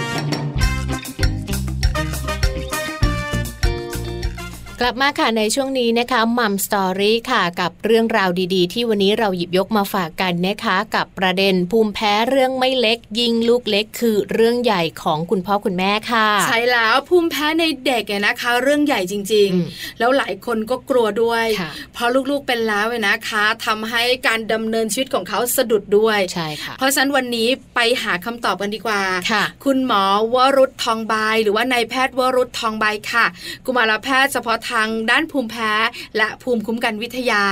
[4.82, 30.04] กลับมาค่ะในช่วงนี้นะคะ Mom Story ค่ะกับเรื่องราวดีๆ ที่วันนี้เราหยิบยกมาฝากกันนะคะกับประเด็นภูมิแพ้เรื่องไม่เล็ก ยิงลูกเล็กคือเรื่องใหญ่ของคุณพ่อคุณแม่ค่ะ ใช่แล้วภูมิแพ้ในเด็กเนี่ยนะคะ เรื่องใหญ่จริงอืมๆแล้วหลายคนก็กลัวด้วยค่ะเพราะลูกๆเป็นแล้วเนี่ยนะคะทำให้การดำเนินชีวิตของเขาสะดุดด้วยใช่ค่ะเพราะฉะนั้นวันนี้ไปหาคำตอบกันดีกว่าค่ะ คุณหมอ
[30.36, 31.14] วรุษทองใบ
[31.44, 33.26] หรือว่านายแพทย์วรุษทองใบค่ะ
[33.66, 35.72] กุมารแพทย์เฉพาะทางด้านภูมิแพ้
[36.18, 37.44] และภูมิคุ้มกันวิทยา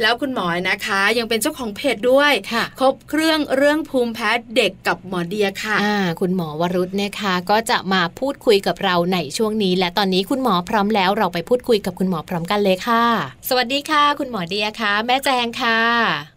[0.00, 13.04] แล้วคุณหมอนะคะ ยังเป็นเจ้าของเพจด้วยค่ะครบเครื่องเรื่องภูมิแพ้เด็กกับหมอเดียค่ะอ่าคุณหมอวรุษนะคะ ก็จะมาพูดคุยกับเราในช่วงนี้ และตอนนี้คุณหมอพร้อมแล้วเราไปพูดคุยกับคุณหมอพร้อมกันเลยค่ะ
[13.48, 15.80] สวัสดีค่ะ คุณหมอเดียค่ะ แม่แจงค่ะ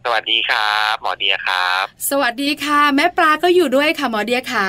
[0.05, 4.67] สวัสดีครับหมอเดียครับ สวัสดีค่ะ แม่ปลาก็อยู่ด้วยค่ะหมอเดียค่ะ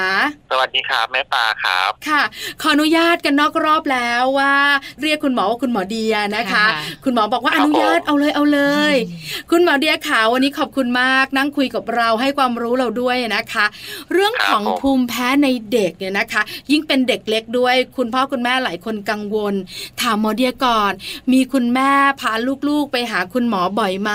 [0.51, 2.23] สวัสดีครับแม่ปลาครับ ค่ะ
[2.63, 4.55] ขออนุญาตกันนอกรอบแล้วว่า
[5.03, 6.67] เรียกคุณหมอว่าคุณหมอเดียนะคะค่ะ
[7.05, 8.61] คุณหมอบอกว่าคอรับนุญาตผมเอาเลยเอาเล
[8.93, 8.95] ย
[9.51, 13.67] คุณหมอเดียขาววันนี้ขอบคุณมาก นั่งคุยกับเราให้ความรู้เราด้วยนะคะ
[14.13, 19.55] เรื่องของภูมิแพ้ในเด็กเนี่ยนะคะ ยิ่งเป็นเด็กเล็กด้วย คุณพ่อคุณแม่หลายคนกังวล
[20.01, 20.93] ถามหมอเดียก่อน
[21.33, 22.33] มีคุณแม่พา
[22.69, 24.13] ลูกๆไปหาคุณหมอบ่อยไหม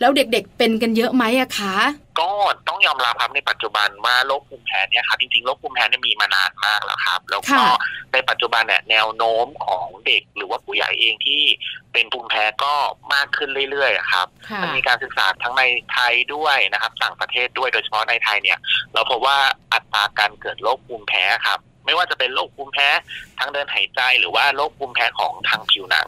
[0.00, 2.30] แล้วเด็กๆเป็นกันเยอะไหมอะคะ ก็
[2.68, 7.76] ต้องยอมรับครับในปัจจุบันว่าโรคภูมิแพ้เนี่ยครับจริงๆโรคภูมิแพ้เนี่ยมีมานานมากแล้วครับ แล้วก็ค่ะ
[8.12, 11.42] ในปัจจุบันเนี่ยแนวโน้มของเด็กหรือว่าผู้ใหญ่เองที่
[11.92, 12.74] เป็นภูมิแพ้ก็
[13.14, 18.58] มากขึ้นเรื่อยๆอะครับค่ะมันมีการศึกษาทั้งในไทยด้วยนะครับต่างประเทศด้วยโดยเฉพาะในไทยเนี่ย
[18.94, 19.38] เราพบว่า
[19.72, 22.88] อัตราการเกิดโรคภูมิแพ้ครับ ไม่ว่าจะเป็นโรคภูมิแพ้
[23.38, 26.06] ทางเดินหายใจ หรือว่าโรคภูมิแพ้ของทางผิวหนัง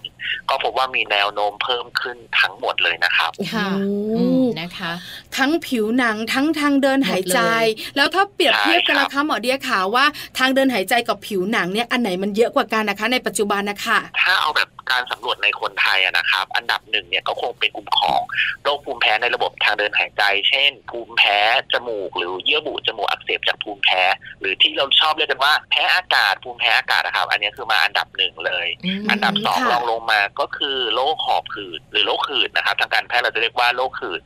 [0.51, 3.83] ก็พบว่ามีแนวโน้มเพิ่มขึ้นทั้งหมดเลยนะครับค่ะโอ้
[4.17, 4.93] อืมนะคะ
[5.37, 10.05] ทั้งผิวหนังทั้งทางเดินหายใจหมดเลยแล้วถ้าเปรียบเทียบกันใช่ครับละคะหมอเดียขาว่า
[10.39, 18.21] ทางเดินหายใจกับผิวหนังเนี่ยอันไหนมันเยอะกว่ากันนะคะ ในปัจจุบันนะคะถ้าเอาแบบการสำรวจในคนไทยอะนะครับ อันดับหนึ่งเนี่ยก็คงเป็นกลุ่มของ
[18.63, 21.39] โรคภูมิแพ้ในระบบทางเดินหายใจ เช่น ภูมิแพ้
[21.73, 24.03] จมูก หรือเยื่อบุจมูกอักเสบจากภูมิแพ้
[24.41, 28.67] หรือที่เราชอบเรียกกันว่าแพ้อากาศภูมิแพ้อากาศนะครับ อันนี้คือมาอันดับหนึ่งเลย
[29.05, 34.21] มอันดับสองค่ะรองลงมาก็คือโรคหอบหืดหรือโรคหืดนะครับทางการแพทย์เราจะเรียกว่าโรคหืด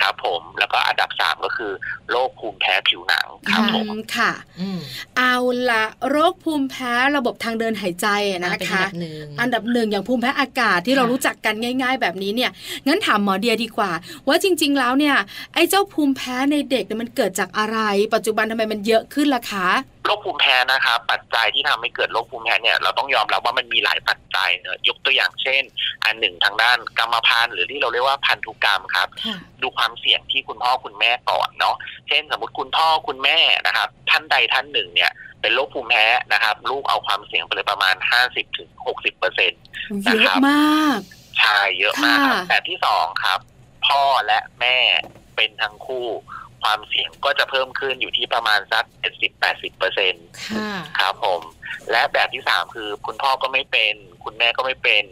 [0.00, 1.72] ครับผมแล้วก็อันดับสามก็คือ
[2.10, 4.80] โรคภูมิแพ้ผิวหนังครับผมอืมค่ะอืม
[5.16, 5.36] เอา
[5.70, 12.50] ละโรคภูมิแพ้ระบบทางเดินหายใจอะอ่านะเป็นอันคะดับหนึ่งอันดับหนึ่งอย่างภูมิแพ้อากาศที่เราค่ะรู้จักกันง่าย ๆ แบบนี้เนี่ย
[12.86, 13.90] งั้นถามหมอเดียดีกว่า
[14.28, 15.16] ว่าจริง ๆ แล้วเนี่ย
[15.54, 17.78] ไอ้เจ้าภูมิแพ้ในเด็กเนี่ยมันเกิดจากอะไร
[18.14, 19.68] ปัจจุบันทำไมมันเยอะขึ้นล่ะคะ
[20.04, 25.62] โรคภูมิแพ้นะครับปัจจัยที่ทำให้เกิดโรคภูมิแพ้เนี่ยเราต้องยอมรับว่ามันมีหลายปัจจัยเนอะยกตัวอย่างเช่น
[26.04, 31.76] อันหนึ่งทางด้านกรรมพันธุ์หรือที่เราเรียกว่าพันธุกรรมครับค่ะดูความเสี่ยงที่คุณพ่อคุณแม่ก่อนเนาะ
[32.08, 37.94] เช่นสมมติคุณพ่อคุณแม่นะครับ ท่านใดท่านหนึ่งเนี่ยเป็นโรคภูมิแพ้นะครับ ลูกเอาความเสี่ยงไปเลยประมาณ
[38.26, 39.52] 50-60%ถึง60%เปอร์เซ็น
[40.20, 40.98] เยอะมาก
[41.38, 43.40] ใช่เยอะมากครับค่ะแบบที่สองครับ
[43.88, 44.76] พ่อและแม่
[45.36, 46.06] เป็นทั้งคู่
[46.62, 48.84] ความเสี่ยงก็จะเพิ่มขึ้นอยู่ที่ประมาณสัก
[49.32, 51.40] 70-80%เปอร์เซ็นต์ค่ะครับผม
[51.90, 55.04] และแบบที่สามคือคุณพ่อก็ไม่เป็น คุณแม่ก็ไม่เป็น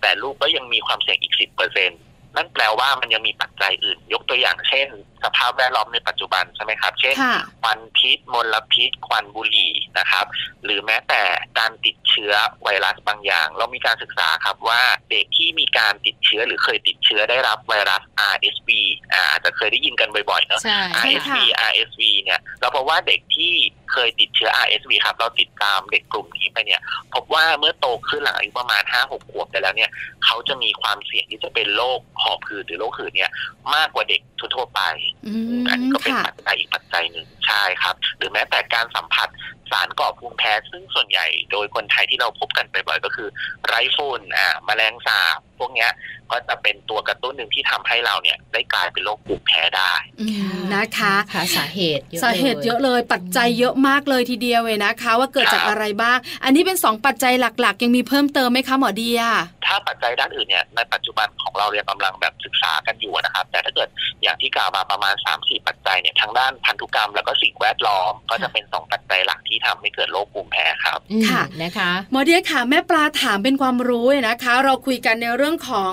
[0.00, 1.90] แต่ลูกก็ยังมีความเสี่ยงอีกสิบเปอร์เซ็น
[2.36, 4.88] นั่นแปลว่ามันยังมีปัจจัยอื่น ยกตัวอย่างเช่น
[5.24, 10.26] สภาพแวดล้อมในปัจจุบันใช่ไหมครับ เช่นค่ะควันพิษมลพิษ ควันบุหรี่นะครับ
[10.64, 11.22] หรือแม้แต่
[11.58, 18.02] การติดเชื้อไวรัสบางอย่าง เรามีการศึกษาครับว่าเด็กที่มีการติดเชื้อหรือเคยติดเชื้อได้รับไวรัส
[18.34, 18.68] RSV
[19.12, 23.54] อ่าอาจจะเคยได้ยินกันบ่อยๆเนอะใช่ใช่ RSV ค่ะ RSV เนี่ยเราพบว่าเด็กที่
[23.92, 26.80] เคยติดเชื้อ RSV ครับ เราติดตามเด็กกลุ่มนี้ไปเนี่ย
[27.14, 29.90] พบว่าเมื่อโตขึ้นหลังอายุประมาณ 5-6 ขวบไปแล้วเนี่ย
[30.24, 33.30] เขาจะมีความเสี่ยงที่จะเป็นโรคหอบหืดหรือโรคหืดเนี่ย
[33.74, 34.80] มากกว่าเด็กทั่วๆไป
[35.26, 39.28] อืมอันนี้ก็เป็นค่ะปัจจัยอีกปัจจัยหนึ่งใช่ครับ หรือแม้แต่การสัมผัส
[39.70, 43.28] สารก่อภูมิแพ้ ซึ่งส่วนใหญ่โดยคนไทยที่เราพบกันบ่อยๆก็คือ
[43.66, 45.90] ไรฝุ่นอ่าแมลงสาบพวกเนี้ย
[46.30, 50.26] ก็จะเป็นตัวกระตุ้นหนึ่งที่ทำให้เราเนี่ยได้กลายเป็นโรคภูมิแพ้ได้อื
[50.58, 59.22] มนะคะค่ะสาเหตุเยอะสาเหตุเยอะเลยปัจจัยเยอะมากเลยทีเดียวเลยนะคะ ว่าเกิดจากครับอะไรบ้าง อันนี้เป็นสองปัจจัยหลักๆ ยังมีเพิ่มเติมไหมคะหมอเดีย
[59.66, 63.88] ถ้าปัจจัยด้านอื่นเนี่ยในปัจจุบันของเราเนี่ยกำลังแบบศึกษากันอยู่นะครับ แต่ถ้าเกิด
[64.22, 75.92] อย่างที่กล่าวมาประมาณ 3-4 ปัจจัยเนี่ยทางด้านพันธุกรรมแล้วก็สิ่งแวดล้อมก็จะเป็นสองปัจจัยหลักที่ทำให้เกิดโรคภูมิแพ้ครับอืมค่ะนะคะหมอเดียค่ะแม่ปลาถามเป็นความรู้เนี่ยนะคะ เราคุยกันในเรื่องของ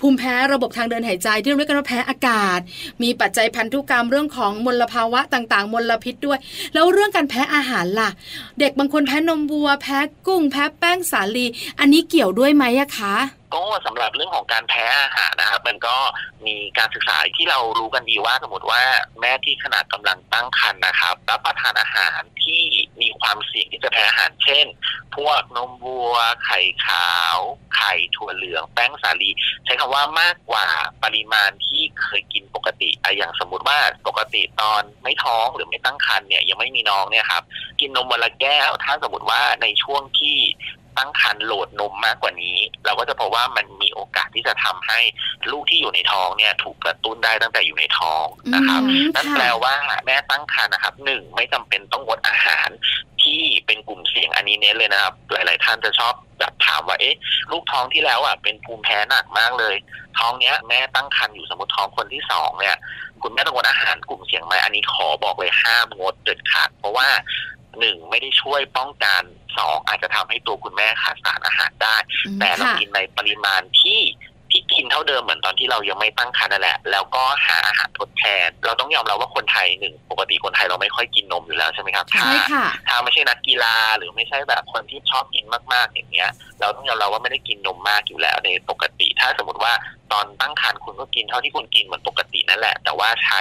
[0.00, 2.60] ภูมิแพ้ระบบทางเดินหายใจที่เราเรียกกันว่าแพ้อากาศ
[3.02, 6.38] มีปัจจัยพันธุกรรมเรื่องของมลภาวะต่างๆ มลพิษด้วย
[6.74, 8.10] แล้วเรื่องการแพ้อาหารล่ะ
[8.60, 11.46] เด็กบางคนแพ้นมวัว แพ้กุ้ง แพ้แป้งสาลี
[11.80, 13.16] อันนี้เกี่ยวด้วยไหมอะคะ
[13.54, 15.96] ก็สำหรับเรื่องของการแพ้อาหารนะครับมันก็
[16.46, 18.82] มีการศึกษาที่เรารู้กันดีว่าสมมติว่า
[19.20, 22.62] แม่ที่ขนาดกำลังตั้งครรภ์นะครับรับประทานอาหารที่
[23.00, 24.66] มีความเสี่ยงที่จะแพ้อาหารเช่น
[25.16, 27.38] พวกนมวัว ไข่ขาว
[27.76, 29.30] ไข่ถั่วเหลือง แป้งสาลี
[29.64, 30.66] ใช้คำว่ามากกว่า
[31.04, 37.42] ปริมาณที่เคยกินปกติอะอย่างสมมติว่าปกติตอนไม่ท้องหรือไม่ตั้งครรภ์เนี่ยยังไม่มีน้องเนี่ยครับ
[37.80, 40.38] กินนมวันละแก้ว ถ้าสมมติว่าในช่วงที่
[40.98, 44.98] ตั้งครรภ์โหลดนมมากกว่านี้ เราก็จะพบว่ามันมีโอกาสที่จะทำให้
[45.50, 48.24] ลูกที่อยู่ในท้องเนี่ยถูกกระตุ้นได้ตั้งแต่อยู่ในท้อง
[48.54, 49.74] นะครับอืมนั่นค่ะแปลว่า
[50.06, 52.68] แม่ตั้งครรภ์นะครับหนึ่งไม่จำเป็นต้องงดอาหาร
[53.22, 57.16] ที่เป็นกลุ่มเสี่ยงอันนี้เน้นเลยนะครับ หลาย ๆ ท่านจะชอบแบบถามว่าเอ๊ะ
[57.52, 59.74] ลูกท้องที่แล้วอะเป็นภูมิแพ้หนักมากเลย
[60.18, 62.76] ท้องเนี้ยแม่ตั้งครรภ์อยู่สมมติท้องคนที่สองเนี่ย
[63.22, 67.08] คุณแม่ต้องงดอาหารกลุ่มเสี่ยงไหมอันนี้ขอบอกเลยห้ามงดเด็ดขาด เพราะว่า
[67.80, 69.22] หนึ่งไม่ได้ช่วยป้องกัน
[69.58, 74.00] สองอาจจะทำให้ตัวคุณแม่ขาดสารอาหารได้อืมแต่เราค่ะกินในปริมาณที่
[74.52, 89.72] ที่กินเท่าเดิมเหมือนตอนที่เรายังไม่ตั้งครรภ์นั่นแหละ แล้วก็หาอาหารทดแทน เราต้องยอมรับว่าคนไทยหนึ่งปกติคนไทยเราไม่ค่อยกินนมอยู่แล้วใช่ไหมครับใช่ถ้าค่ะถ้าไม่ใช่นักกีฬาหรือไม่ใช่แบบคนที่ชอบกินมากๆอย่างเงี้ย เราต้องยอมรับว่าไม่ได้กินนมมากอยู่แล้วในปกติ ถ้าสมมติว่า
[90.12, 93.40] ตอนตั้งครรภ์คุณก็กินเท่าที่คุณกินเหมือนปกตินั่นแหละ แต่ว่าใช้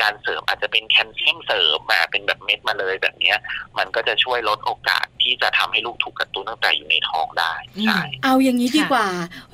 [0.00, 3.38] การเสริมอาจจะเป็นแคลเซียมเสริมมาเป็นแบบเม็ดมาเลยแบบเนี้ย
[3.78, 7.52] มันก็จะช่วยลดโอกาสที่จะทำให้ลูกถูกกระตุ้นตั้งแต่อยู่ในท้องได้
[7.86, 9.06] ใช่เอาอย่างนี้ดีกว่า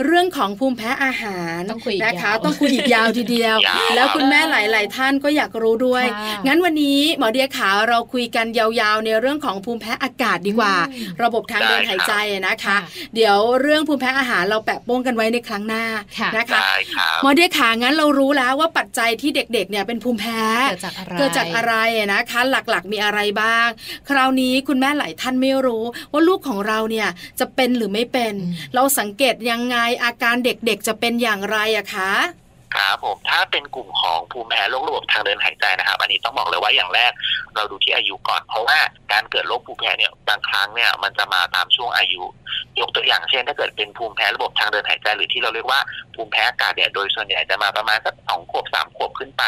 [0.04, 12.78] เรื่องของภูมิแพ้อาหารต้องคุยอีกนะคะยาวต้องคุยอีกยาวทีเดียวยาวแล้วคุณแม่หลาย ๆ ท่านก็อยากรู้ด้วยค่ะงั้นวันนี้หมอเดียขาเราคุยกันยาวๆ ในเรื่องของภูมิแพ้อากาศดีกว่าอืมระบบทางเดินได้ครับหายใจอะนะคะค่ะ
[13.14, 15.84] เดี๋ยวเรื่องภูมิแพ้อาหารเราแปะโป้งกันไว้ในครั้งหน้า
[16.18, 23.68] ค่ะนะคะได้ครับหมอเดียขางั้นเรารู้แล้วว่าปัจจัยที่เด็ก ๆ เนี่ยเป็นภูมิแพ้เกิดจากอะไรเกิดจากอะไรอะนะคะ หลัก ๆ มีอะไรบ้าง
[24.08, 27.08] คราวนี้คุณแม่หลายท่านไม่รู้ว่าลูกของเราเนี่ย
[27.40, 32.12] จะเป็นหรือไม่เป็นอืมเราสังเกตยังไงอาการเด็กๆจะเป็นอย่างไรอะคะ
[32.76, 37.12] ครับผมถ้าเป็นกลุ่มของภูมิแพ้โรคระบบทางเดินหายใจนะครับ อันนี้ต้องบอกเลยว่าอย่างแรก
[37.56, 38.78] เราดูที่อายุก่อน เพราะว่า
[39.12, 42.22] การเกิดโรคภูมิแพ้เนี่ยบางครั้งเนี่ยมันจะมาตามช่วงอายุ
[42.80, 45.80] ยกตัวอย่างเช่น ถ้าเกิดเป็นภูมิแพ้ระบบทางเดินหายใจ หรือที่เราเรียกว่า
[46.14, 49.44] ภูมิแพ้อากาศเนี่ยโดยส่วนใหญ่จะมาประมาณสักสองขวบสามขวบขึ้นไป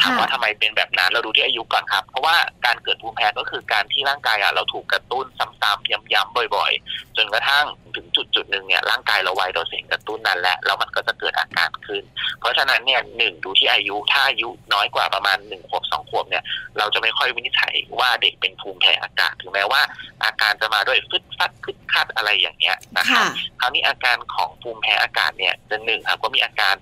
[0.00, 7.64] ถามว่าทำไมเป็นแบบนั้นเราดูที่อายุก่อนครับ เพราะว่าการเกิดภูมิแพ้ก็คือการที่ร่างกายอะเราถูกกระตุ้นซ้ำๆย้ำๆบ่อย ๆ จนกระทั่ง
[7.96, 12.02] ถึงจุดจุดหนึ่งเนี่ยร่างกายเราไวต่อสิ่งกระตุ้นนั้นแหละแล้วมันก็จะเกิดอาการขึ้น
[12.40, 16.44] เพราะฉะนั้นเนี่ยหนึ่งดูที่อายุถ้าอายุน้อยกว่าประมาณหนึ่งขวบสองขวบเนี่ย
[16.78, 19.80] เราจะไม่ค่อยวินิจฉัยว่าเด็กเป็นภูมิแพ้อากาศถึงแม้ว่า
[20.24, 26.74] อาการจะมาด้วยฟึดฟัดคึดคัดอะไรอย่างเงี้ยนะครับค่ะคราวนี้อาการของภูมิแพ้อากาศเนี่ยจะหนึ่งครับก็มีอาการ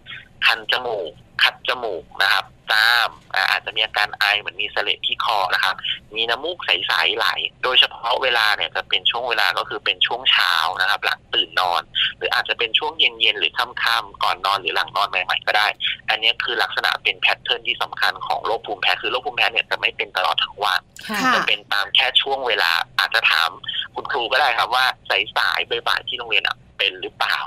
[0.47, 1.11] คันจมูก
[1.43, 5.75] คัดจมูกนะครับจามอ่าอาจจะมีอาการไอเหมือนมีเสลดที่คอนะครับ
[6.17, 7.27] มีน้ำมูกใสๆไหล
[7.63, 11.83] โดยเฉพาะเวลาเนี่ยจะเป็นช่วงเวลาก็คือเป็นช่วงเช้านะครับ หลังตื่นนอน
[12.17, 15.67] หรืออาจจะเป็นช่วงเย็นๆหรือค่ำๆก่อนนอนหรือหลังนอนใหม่ๆก็ได้
[16.11, 23.51] อันนี้คือลักษณะเป็นแพทเทิร์นที่สำคัญของโรคภูมิแพ้คือโรคภูมิแพ้เนี่ยจะไม่เป็นตลอดทั้งวันค่ะค่ะจะเป็นตามแค่ช่วงเวลาอาจจะถาม
[23.95, 24.85] คุณครูก็ได้ครับว่า
[25.37, 27.39] สายๆบ่ายๆที่โรงเรียนอะ เป็นหรือเปล่า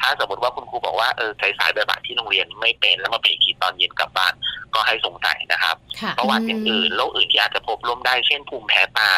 [0.00, 4.32] ถ้าสมมติว่าคุณครูบอกว่าเออสายๆบ่ายๆที่โรงเรียนไม่เป็นแล้วมาเป็นอีกทีตอนเย็นกลับบ้าน
[4.74, 9.10] ก็ให้สงสัยนะครับค่ะประวัติอย่างอื่นโรคอื่นที่อาจจะพบร่วมได้เช่นภูมิแพ้ตา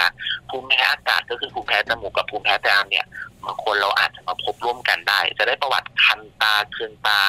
[0.51, 3.07] ภูมิแพ้อากาศก็คือภูมิแพ้จมูกกับภูมิแพ้จามเนี่ย
[3.47, 7.21] บางคนเราอาจจะมาพบร่วมกันได้ จะได้ประวัติคันตาเคืองตา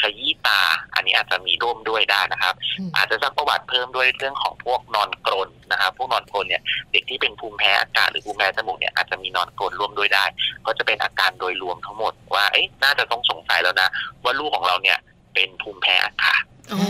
[0.00, 0.60] ขยี้ตา
[0.94, 10.24] อันนี้อาจจะมีร่วมด้วยได้นะครับอืมอาจจะสร้างประวัติเพิ่มด้วยเรื่องของพวกนอนกรนนะครับพวกนอนกรนเนี่ยเด็กที่เป็นภูมิแพ้อากาศหรือภูมิแพ้จมูกเนี่ยอาจจะมีนอนกรนร่วมด้วยได้
[10.66, 13.88] ก็จะเป็นอาการโดยรวมทั้งหมดว่าเอ๊ะน่าจะต้องสงสัยแล้วนะ
[14.24, 14.98] ว่าลูกของเราเนี่ย
[15.34, 16.82] เป็นภูมิแพ้อากาศอ๋อ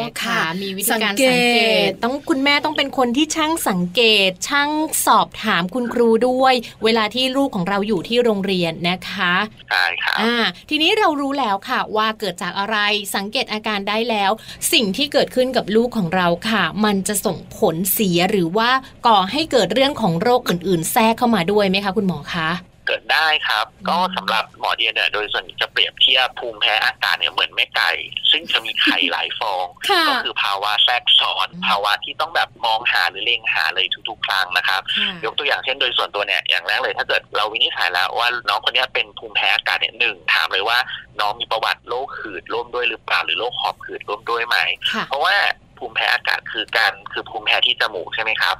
[0.00, 4.70] นะคะค่ะ มีวิธีการสัสังงเกเกตตต้องคุณแม่ต้องเป็นคนที่ช่างสังเกต ช่าง
[5.06, 9.34] สอบถามคุณครูด้วย เวลาที่ลูกของเราอยู่ที่โรงเรียนนะคะ
[9.70, 10.34] ใช่ครับอ่า
[10.70, 12.76] ทีนี้เรารู้แล้วค่ะ ว่าเกิดจากอะไร
[13.16, 14.30] สังเกตอาการได้แล้ว
[14.72, 18.70] สิ่งที่เกิดขึ้นกับลูกของเราค่ะ มันจะส่งผลเสียหรือว่า
[19.06, 22.71] ก่อให้เกิดเรื่องของโรคอื่น ๆ แทรกเข้ามาด้วยไหมคะ คุณหมอคะเกิด
[23.12, 27.90] ได้ครับ ก็สำหรับหมอเดียเนี่ยโดยส่วนใหญ่จะเปรียบเทียบภูมิแพ้อากาศเนี่ยเหมือนแม่ไก่
[28.30, 34.80] ซึ่งจะมีไข่หลายฟองค่ะก็คือภาวะแทรกซ้อนอืมภาวะที่ต้องแบบมองหาหรือเล็งหาเลยทุกๆ ครั้งนะครับ
[35.24, 40.78] ยกตัวอย่างเช่นโดยส่วนตัวเนี่ยอย่างแรกเลยถ้าเกิดเราวินิจฉัยแล้วว่าน้องคนเนี้ยเป็นภูมิแพ้อากาศเนี่ยหนึ่งถามเลยว่า
[41.20, 44.56] น้องมีประวัติโรคหืดร่วมด้วยหรือเปล่าหรือโรคหอบหืดร่วมด้วยไหม
[44.92, 45.34] ค่ะเพราะว่า
[45.78, 48.56] ภูมิแพ้อากาศคือการคือภูมิแพ้ที่จมูกใช่ไหมครับ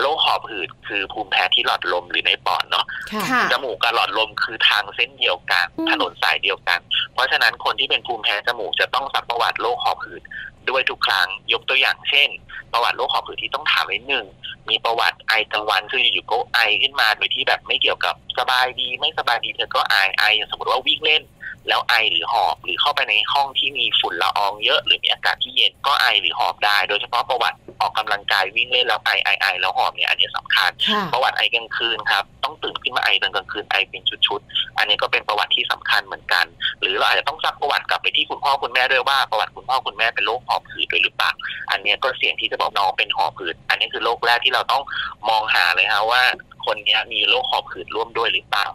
[0.00, 6.80] โรคหอบหืดคือภูมิแพ้ที่หลอดลมหรือในปอดเนาะค่ะค่ะจมูกกับหลอดลมคือทางเส้นเดียวกันอืมถนนสายเดียวกัน
[7.12, 10.22] เพราะฉะนั้นคนที่เป็นภูมิแพ้จมูกจะต้องสักประวัติโรคหอบหืด
[10.68, 12.28] ด้วยทุกครั้งยกตัวอย่างเช่น
[12.72, 14.26] ประวัติโรคหอบหืดที่ต้องถามไว้หนึ่ง
[14.68, 21.22] มีประวัติไอกลางวันคืออยู่ๆก็ไอขึ้นมาโดยที่แบบไม่เกี่ยวกับสบายดีไม่สบายดีเธอก็ไอไออย่างสมมติว่าวิ่งเล่น
[21.68, 36.44] แล้วไอหรือหอบหรือเข้าไปในห้องที่มีฝุ่นละอองเยอะหรือมีอากาศที่เย็นก็ไอหรือหอบได้ โดยเฉพาะประวัติออกกำลังกายวิ่งเล่นแล้วไอไอไอแล้วหอบเนี่ยอันนี้สำคัญค่ะประวัติไอกลางคืนครับต้องตื่นขึ้นมาไอตอนกลางคืนไอเป็นชุดๆอันนี้ก็เป็นประวัติที่สำคัญเหมือนกัน
[36.80, 41.30] หรือเราอาจจะต้องซักประวัติกลับไปที่คุณพ่อคุณแม่ด้วยว่าประวัติคุณพ่อคุณแม่เป็นโรคหอบหืดด้วยหรือเปล่า
[41.70, 44.82] อันนี้ก็เสี่ยงที่จะบอกน้องเป็นหอบหืดอันนี้คือโรคแรกที่เราต้อง
[45.28, 46.22] มองหาเลยฮะว่า
[46.66, 48.66] คนเนี้ยมีโรคหอบหืดร่วมด้วยหรือเปล่า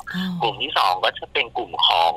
[0.41, 2.11] กลุ่มที่สองก็จะเป็นกลุ่มของ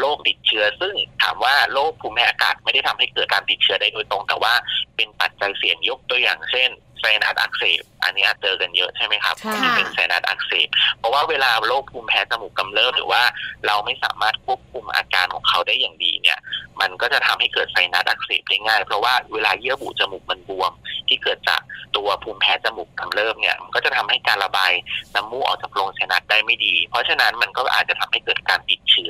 [0.00, 4.54] โรคติดเชื้อ ซึ่งถามว่าโรคภูมิแพ้อากาศไม่ได้ทำให้เกิดการติดเชื้อได้โดยตรง แต่ว่า
[4.96, 6.70] เป็นปัจจัยเสี่ยงยกตัวอย่างเช่น
[7.00, 13.22] ไซนัสอักเสบอันนี้อาจเจอกันเยอะใช่ไหมครับค่ะที่เป็นไซนัสอักเสบเพราะว่าเวลาโรคภูมิแพ้จมูกกำเริบหรือว่า
[13.66, 16.38] เราไม่สามารถควบคุมอาการของเขาได้อย่างดีเนี่ย
[16.80, 20.72] มันก็จะทำให้เกิดไซนัสอักเสบได้ง่าย เพราะว่าเวลาเยื่อบุจมูกมันบวม
[21.08, 21.60] ที่เกิดจาก
[21.96, 24.72] ตัวภูมิแพ้จมูกกำเริบเนี่ยมันก็จะทำให้การระบาย
[25.14, 29.08] น้ำมูกออกจากโพรงไซนัสได้ไม่ดี เพราะฉะนั้นมันก็อาจจะทำให้เกิดการติดเชื้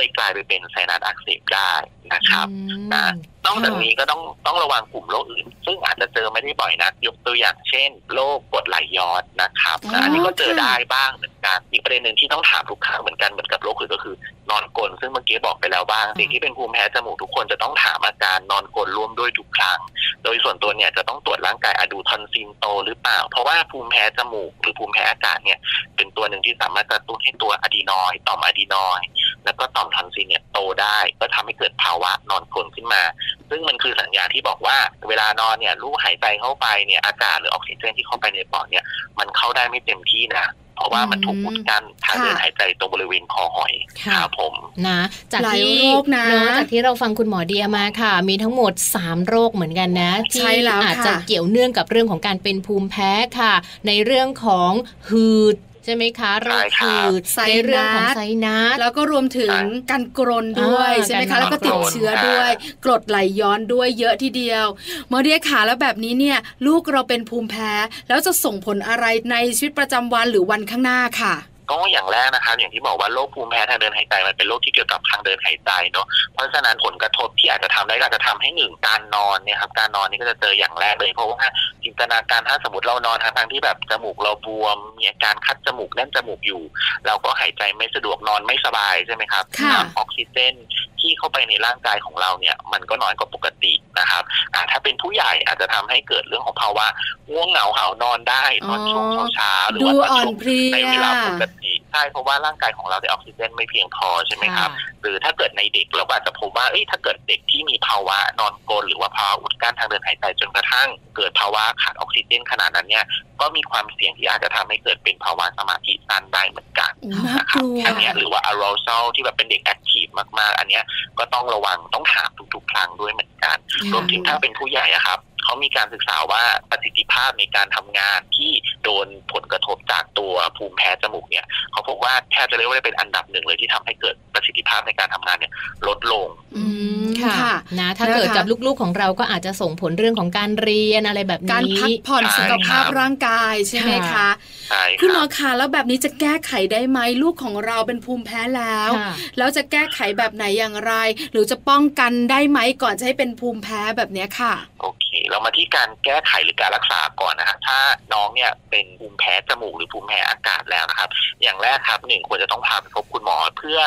[0.00, 1.72] เลยกลายไปเป็นไซนัสอักเสบได้
[2.12, 3.04] นะครับอืมนะ
[3.44, 14.14] นอกจากนี้ก็ต้องต้องระวังกลุ่มโรคอื่น ซึ่งอาจจะเจอไม่ได้บ่อยนักยกตัวอย่างเช่นโรคกรดไหลย้อนนะครับอ๋ออัอันนี้ก็เจอค่ะได้บ้างเหมือน กันอีกประเด็นหนึ่งที่ต้องถามทุกครั้งเหมือนกันเหมือนกับโรคอื่นก็คือ
[14.50, 19.78] นอนกลนซึ่งเมื่อกี้บอกไปแล้วบ้างสิ่งที่เป็นภูมิแพ้จมูกทุกคนจะต้องถามอาการนอนกลนร่วมด้วยทุกครั้ง
[20.24, 25.58] โดยส่วนตัวเนี่ยจะต้องตรวจร่างกายอะดูทอนซิลโตหรือเปล่า เพราะว่าภูมิแพ้จมูกหรือภูมิแพ้อากาศเนี่ย
[25.96, 29.06] เป็นตัวหนึ่งที่สามารถกระตุ้นให้ตัวอะดีนอยด์ต่อมอะดีนอยด์
[29.44, 33.02] แล้วก็ต่อมทอนซิลเนี่ยโตได้ก็ทำให้เกิดภาวะนอนกลนขึ้นมา
[33.50, 34.76] ซึ่งมันคือสัญญาณที่บอกว่า
[35.08, 38.84] เวลานอนเนี่ยลูกหายใจเข้าไปเนี่ยอากาศหรือออกซิเจนที่เข้าไปในปอดเนี่ย
[39.18, 40.48] มันเข้าได้ไม่เต็มที่นะ
[40.80, 43.72] เพราะว่ามันถูกอุดกั้นทางเดินหายใจตรงบริเวณคอหอย
[44.02, 44.54] ค่ะครับผม
[44.86, 45.00] นะ
[45.32, 53.54] จากหลายที่โรคนะเอะจากที่เราฟังคุณหมอเดียมาค่ะ มีทั้งหมด 3 โรคเหมือนกันนะใช่ที่แล้วอาจจะค่ะเกี่ยวเนื่องกับเรื่องของการเป็นภูมิแพ้ค่ะ
[53.86, 54.72] ในเรื่องของ
[55.08, 62.50] หืดใช่ไหมคะโรคใช่ครับหืดไซนัสในเรื่องของไซนัสแล้วก็รวมถึงใช่การกรนด้วยอ่าใช่ไหมกาคะรแล้วก็ติดเชื้อด้วย
[62.84, 64.66] กรดไหลย้อนด้วยเยอะทีเดียว
[65.08, 67.72] หมอเดียขาแล้วแบบนี้เนี่ย ลูกเราเป็นภูมิแพ้
[68.08, 71.34] แล้วจะส่งผลอะไรในชีวิตประจำวันหรือวันข้างหน้าค่ะ
[71.70, 81.38] ก็อย่างแรกนะครับ อย่างที่บอกว่าโรคภูมิแพ้ทางเดินหายใจมันเป็นโรคที่เกี่ยวกับทางเดินหายใจเนาะเพราะฉะนั้นผลกระทบที่อาจจะทำได้ก็อาจจะทำให้หนึ่งการนอนเนี่ยครับการนอนนี่ก็จะเจออย่างแรกเลยเพราะว่า
[81.84, 86.62] จินตนาการถ้าสมมติเรานอนทางทางๆที่แบบจมูกเราบวมมีอาการคัดจมูกแน่นจมูกอยู่
[87.06, 90.54] เราก็หายใจไม่สะดวกนอนไม่สบายใช่ไหมครับค่ะน้ำออกซิเจน
[91.00, 94.22] ที่เข้าไปในร่างกายของเราเนี่ย มันก็น้อยกว่าปกตินะครับ
[94.54, 96.86] อ่าถ้าเป็นผู้ใหญ่อาจจะทำให้เกิดเรื่องของภาวะ
[97.30, 101.59] ง่วงเหงาหาวนอนได้ตอนช่วงเช้าๆหรือดูว่าตอนอ่อนช่วงเพลียในเวลาปกติ
[101.90, 104.70] ใช่เพราะว่าร่างกายของเราได้ออกซิเจนไม่เพียงพอใช่ไหมครับ
[105.02, 113.04] หรือถ้าเกิดในเด็กเราก็อาจจะพบว่าเอ้ยถ้าเกิดเด็กที่มีภาวะนอนกรนหรือว่าภาวะอุดกั้นทางเดินหายใจจนกระทั่ง เกิดภาวะขาดออกซิเจนขนาดนั้นเนี่ย
[113.40, 120.06] ก็มีความเสี่ยงที่อาจจะทำให้เกิดเป็นภาวะสมาธิสั้นได้เหมือนกันโอ้น่ากลัวอันเนี้ยหรือว่า arousal ที่แบบเป็นเด็กแอคทีฟ
[120.38, 120.84] มากๆ อันเนี้ย
[121.18, 123.56] ก็ต้องระวังต้องถามทุกๆ ครั้งด้วยเหมือนกัน
[123.92, 125.18] รวมถึงถ้าเป็นผู้ใหญ่อะครับ
[125.50, 128.50] เขามีการศึกษาว่าประสิทธิภาพในการทำงานที่
[128.84, 135.52] โดนผลกระทบจากตัวภูมิแพ้จมูกเนี่ยเขาพบว่าแทบจะเรียกว่าเป็นอันดับหนึ่งเลยที่ทำให้เกิดประสิทธิภาพในการทำงานเนี่ย
[135.88, 136.64] ลดลงอื
[137.04, 144.28] มค่ะค่ะนะถ้านะคะเกิดกับลูกๆของเราก็อาจจะส่งผลเรื่องของการเรียนอะไรแบบนี้การพักผ่อนใช่สุขภาพครับร่างกายใช่ไหมคะค่ะ
[144.68, 150.92] ใช่คคุณหมรัอบคะแล้วแบบนี้จะแก้ไขได้ไหมลูกของเราเป็นภูมิแพ้แล้วค่ะแล้วจะแก้ไขแบบไหนอย่างไร
[151.32, 157.78] หรือจะป้องกันได้ไหมก่อนจะให้เป็นภูมิแพ้แบบเนี้ยค่ะ โอเค เรามาที่การแก้ไขหรือการรักษาก่อนนะครับถ้า
[158.12, 161.10] น้องเนี่ยเป็นภูมิแพ้จมูกหรือภูมิแพ้อากาศแล้วนะครับ
[161.42, 163.80] อย่างแรกครับหนึ่งควรจะต้องพาไปพบคุณหมอ เพื่อ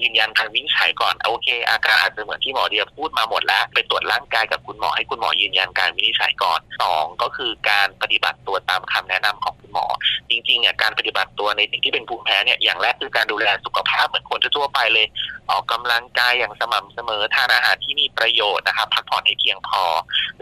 [0.00, 9.86] ยืนยันการวินิจฉัยก่อนโอเค อาการอาจจะเหมือนที่หมอเดียพูดมาหมดแล้ว ไปตรวจร่างกายกับคุณหมอให้คุณหมอยืนยันการวินิจฉัยก่อนสองก็คือการปฏิบัติตัวตามคำแนะนำของคุณหมอ
[10.30, 15.06] จริงๆเนี่ยการปฏิบัติตัวในสิ่งที่เป็นภูมิแพ้เนี่ยอย่างแรกคือการดูแลสุขภาพเหมือนคนทั่วไปเลย
[15.50, 19.84] ออกกำลังกายอย่างสม่ำเสมอทานอาหารที่มีประโยชน์นะครับพักผ่อนให้เพียงพอ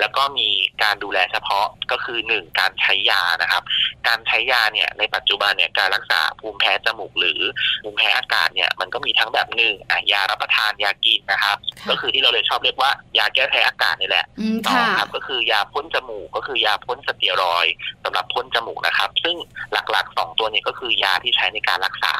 [0.01, 0.36] แล้วก็ม
[0.83, 3.63] การดูแลเฉพาะก็คือหนึ่งการใช้ยานะครับ
[4.09, 7.41] การใช้ยาเนี่ยในปัจจุบันเนี่ยการรักษาภูมิแพ้จมูกหรือ
[7.83, 17.75] ภูมิแพ้อากาศเนี่ยมันก็มีทั้งแบบหนึ่งอะยารับประทานยากินนะครับค่ะก็คือที่เราเลยชอบเรียกว่ายาแก้แพ้อากาศนี่แหละอืมสองค่ะครับก็คือยาพ่นจมูกก็คือยาพ่นสเตียรอยด์
[18.05, 19.37] สำหรับพ่นจมูกนะครับ ซึ่ง
[19.73, 22.15] หลักๆสองตัวนี้ก็คือยาที่ใช้ในการรักษา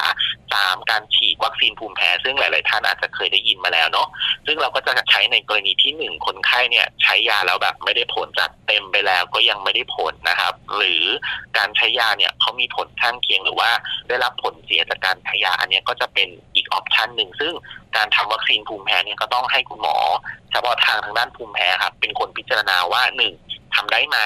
[0.53, 4.09] สามการฉีดวัคซีนภูมิแพ้ ซึ่งหลาย ๆ ท่านอาจจะเคยได้ยินมาแล้วเนาะ
[4.47, 11.05] ซึ่งเราก็จะใช้ในกรณีที่หนึ่งคนไข้เนี่ยใช้ยาแล้วแบบไม่ได้ผลจัดเต็มไปแล้วก็ยังไม่ได้ผลนะครับ หรือ
[11.57, 13.71] การใช้ยาเนี่ยเขามีผลข้างเคียงหรือว่า
[14.09, 17.53] ได้รับผลเสียจากการใช้ยา อันเนี้ยก็จะเป็นอีกออปชันหนึ่งซึ่ง
[17.97, 19.97] การทำวัคซีนภูมิแพ้เนี่ยก็ต้องให้คุณหมอ
[20.53, 23.35] เฉพาะทางทางด้านภูมิแพ้ครับเป็นคนพิจารณาว่าหนึ่ง
[23.75, 24.19] ทำได้ไหม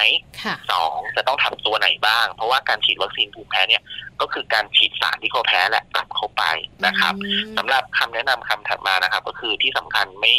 [0.43, 3.83] ค่ะสองจะต้องทำตัวไหนบ้าง เพราะว่าการฉีดวัคซีนภูมิแพ้เนี่ย
[4.21, 6.43] ก็คือการฉีดสารที่เขาแพ้แหละกลับเข้าไป
[6.87, 10.33] นะครับอืมสำหรับคำแนะนำคำถัดมานะครับ ก็คือที่สำคัญไม่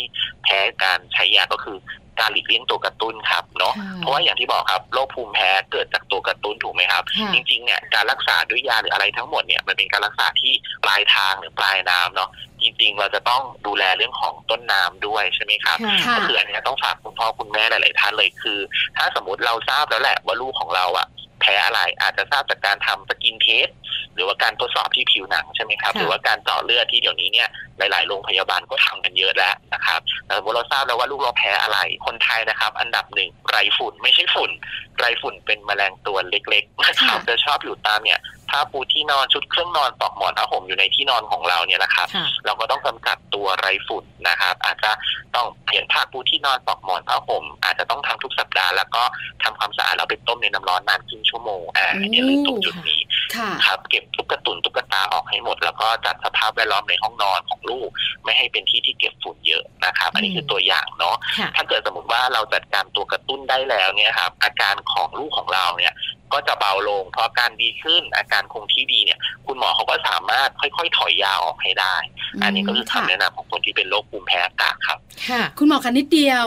[0.43, 1.77] แพ้การใช้ยาก็คือ
[2.19, 10.53] การหลีกเลี่ยงตัวกระตุ้นครับเนาะค่ะเพราะว่าอย่างที่บอกครับโรคภูมิแพ้เกิดจากตัวกระตุ้นถูกไหมครับค่ะจริงๆเนี่ยการรักษาด้วยยาหรืออะไรทั้งหมดเนี่ยมันเป็นการรักษาที่
[10.83, 12.29] ปลายทางหรือปลายน้ำเนาะ
[12.61, 18.59] จริงๆ เราจะต้องดูแลเรื่องของต้นน้ำด้วยใช่ไหมครับค่ะค่ะก็คืออันเนี้ยต้องฝากคุณพ่อคุณแม่หลาย ๆ ท่านเลยคือ
[18.97, 21.07] ถ้าสมมติเราทราบแล้วแหละว่าลูกของเราอะ
[21.41, 23.67] แพ้อะไรอาจจะทราบจากการทำสกินเทส
[24.13, 34.51] หรือว่าการทดสอบที่ผิวหนังใช่ไหมครับค่ะหรือว่าการเจาะเลือดที่เดี๋ยวนี้เนี่ยหลาย ๆ โรงพยาบาลก็ทำกันเยอะแล้วนะครับแต่สมมติเราทราบแล้วว่าลูกเราแพ้อะไร คนไทยนะครับ อันดับหนึ่งไรฝุ่นไม่ใช่ฝุ่น
[34.99, 38.19] ไรฝุ่นเป็นแมลงตัวเล็กๆนะครับค่ะจะชอบอยู่ตามเนี่ย
[38.49, 44.91] ผ้าปูที่นอนชุดเครื่องนอนปลอกหมอนผ้าห่มอยู่ในที่นอนของเราเนี่ยนะครับค่ะเราก็ต้องกำจัดตัวไรฝุ่นนะครับ อาจจะ
[45.35, 49.03] ต้องเปลี่ยนผ้าปูที่นอนปลอกหมอนผ้าห่มอาจจะต้องทำทุกสัปดาห์แล้วก็
[49.43, 52.99] ทำความสะอาดแล้วไปต้มในน้ำร้อนนานครึ่งชั่วโมงอ่าอย่าลืมตรงจุดนี้
[53.35, 57.89] ค่ะครับ เก็บตุ๊กตุนตุ๊กตาออกให้หมด แล้วก็จัดสภาพแวดล้อมในห้องนอนของลูก
[58.23, 65.95] ไม่ให้เป็นที่ที่เก็บฝุ่นเยอะนะครับ อันนี้คือตัวอย่างเนาะค่ะถ้าเกิดสมมติว่าเราจัดการตัวกระตุ้นได้แล้วเนี่ยครับอาการของลูกของเราเนี่ย
[66.33, 71.95] ก็จะเบาลงพออาการดีขึ้นอาการคงที่ดีเนี่ย คุณหมอเขาก็สามารถค่อยๆ ถอยยาออกให้ได้
[72.43, 74.97] อันนี้ก็คือคำแนะนำของคนที่เป็นโรคภูมิแพ้อากาศครับ
[75.29, 76.45] ค่ะ คุณหมอคะนิดเดียว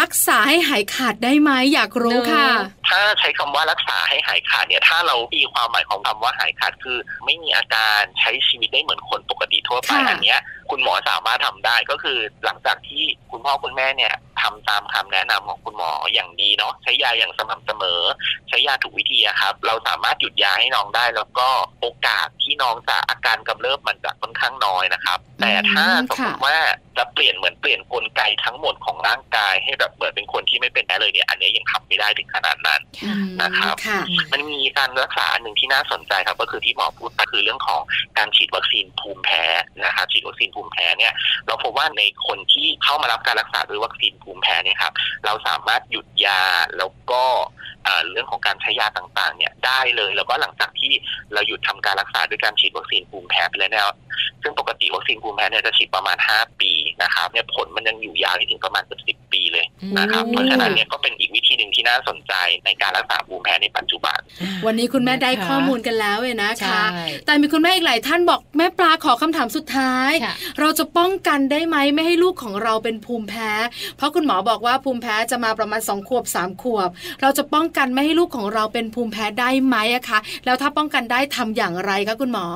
[0.00, 2.48] รักษาให้หายขาดได้ไหมอยากรู้ค่ะ
[2.88, 10.40] ถ้าใช้คำว่ารักษาให้หายขาดเนี่ย ถ้าเราตีความหมายของคำว่าหายขาดคือ ไม่มีอาการใช้ชีวิตได้เหมือนคนปกติทั่วไปค่ะอันเนี้ย
[10.70, 18.00] คุณหมอสามารถทำได้ก็คือหลังจากที่คุณพ่อคุณแม่เนี่ย ทำตามคำแนะนำของคุณหมออย่างดีเนาะใช้ยาอย่างสม่ำเสมอ
[18.48, 21.48] ใช้ยาถูกวิธีอะครับ เราสามารถหยุดยาให้น้องได้ แล้วก็
[21.80, 26.56] โอกาสที่น้องจะอาการกำเริบมันจะค่อนข้างน้อยนะครับ แต่ถ้าสมมติว่า
[26.98, 34.00] จะเปลี่ยนเหมือนเปลี่ยนกลไกทั้งหมดของร่างกาย ให้แบบเหมือนเป็นคนที่ไม่เป็นแพ้เลยเนี่ยอันเนี้ยยังทำไม่ได้ถึงขนาดนั้นอืมนะครับค่ะ
[34.32, 37.80] มันมีการรักษาอันหนึ่งที่น่าสนใจครับ ก็คือที่หมอพูดไปคือเรื่องของ
[38.18, 39.42] การฉีดวัคซีนภูมิแพ้
[39.84, 41.12] นะครับฉีดวัคซีนภูมิแพ้เนี่ย
[41.46, 44.92] เราพบว่าในคนที่เข้ามารับการรักษาด้วยวัคซีนภูมิแพ้เนี่ยครับ
[45.24, 46.42] เราสามารถหยุดยา
[46.78, 47.24] แล้วก็
[48.10, 50.92] เรื่องของการใช้ยาต่างๆ เนี่ยได้เลย แล้วก็หลังจากที่
[51.32, 53.84] เราหยุดทำการรักษาด้วยการฉีดวัคซีนภูมิแพ้ไปแล้วเนี่ย
[54.42, 56.72] ซึ่งปกติวัคซีนภูมิแพ้เนี่ยจะฉีดประมาณ 5 ปี
[57.02, 59.66] นะครับเนี่ยผลมันยังอยู่ยาวถึงประมาณเกือบสิบปีเลย
[59.98, 62.32] นะครับอืมเพราะฉะนั้นเนี่ยก็เป็นอีกวิธีหนึ่งที่น่าสนใจ
[62.64, 64.18] ในการรักษาภูมิแพ้ในปัจจุบัน
[64.66, 66.84] วันนี้คุณแม่ได้นะคะข้อมูลกันแล้วเลยนะใช่คะ
[67.26, 73.50] แต่มีคุณแม่อีกหลายท่านบอกแม่ปลาขอคำถามสุดท้ายค่ะเราจะป้องกันได้ไหมไม่ให้ลูกของเราเป็นภูมิแพ้
[73.96, 76.88] เพราะคุณหมอบอกว่าภูมิแพ้จะมาประมาณสองขวบสามขวบ
[77.22, 82.46] เราจะป้องกันไม่ให้ลูกของเราเป็นภูมิแพ้ได้ไหมอะคะแล้วถ้าป้องกันได้ทำอย่างไรคะคุณหมอ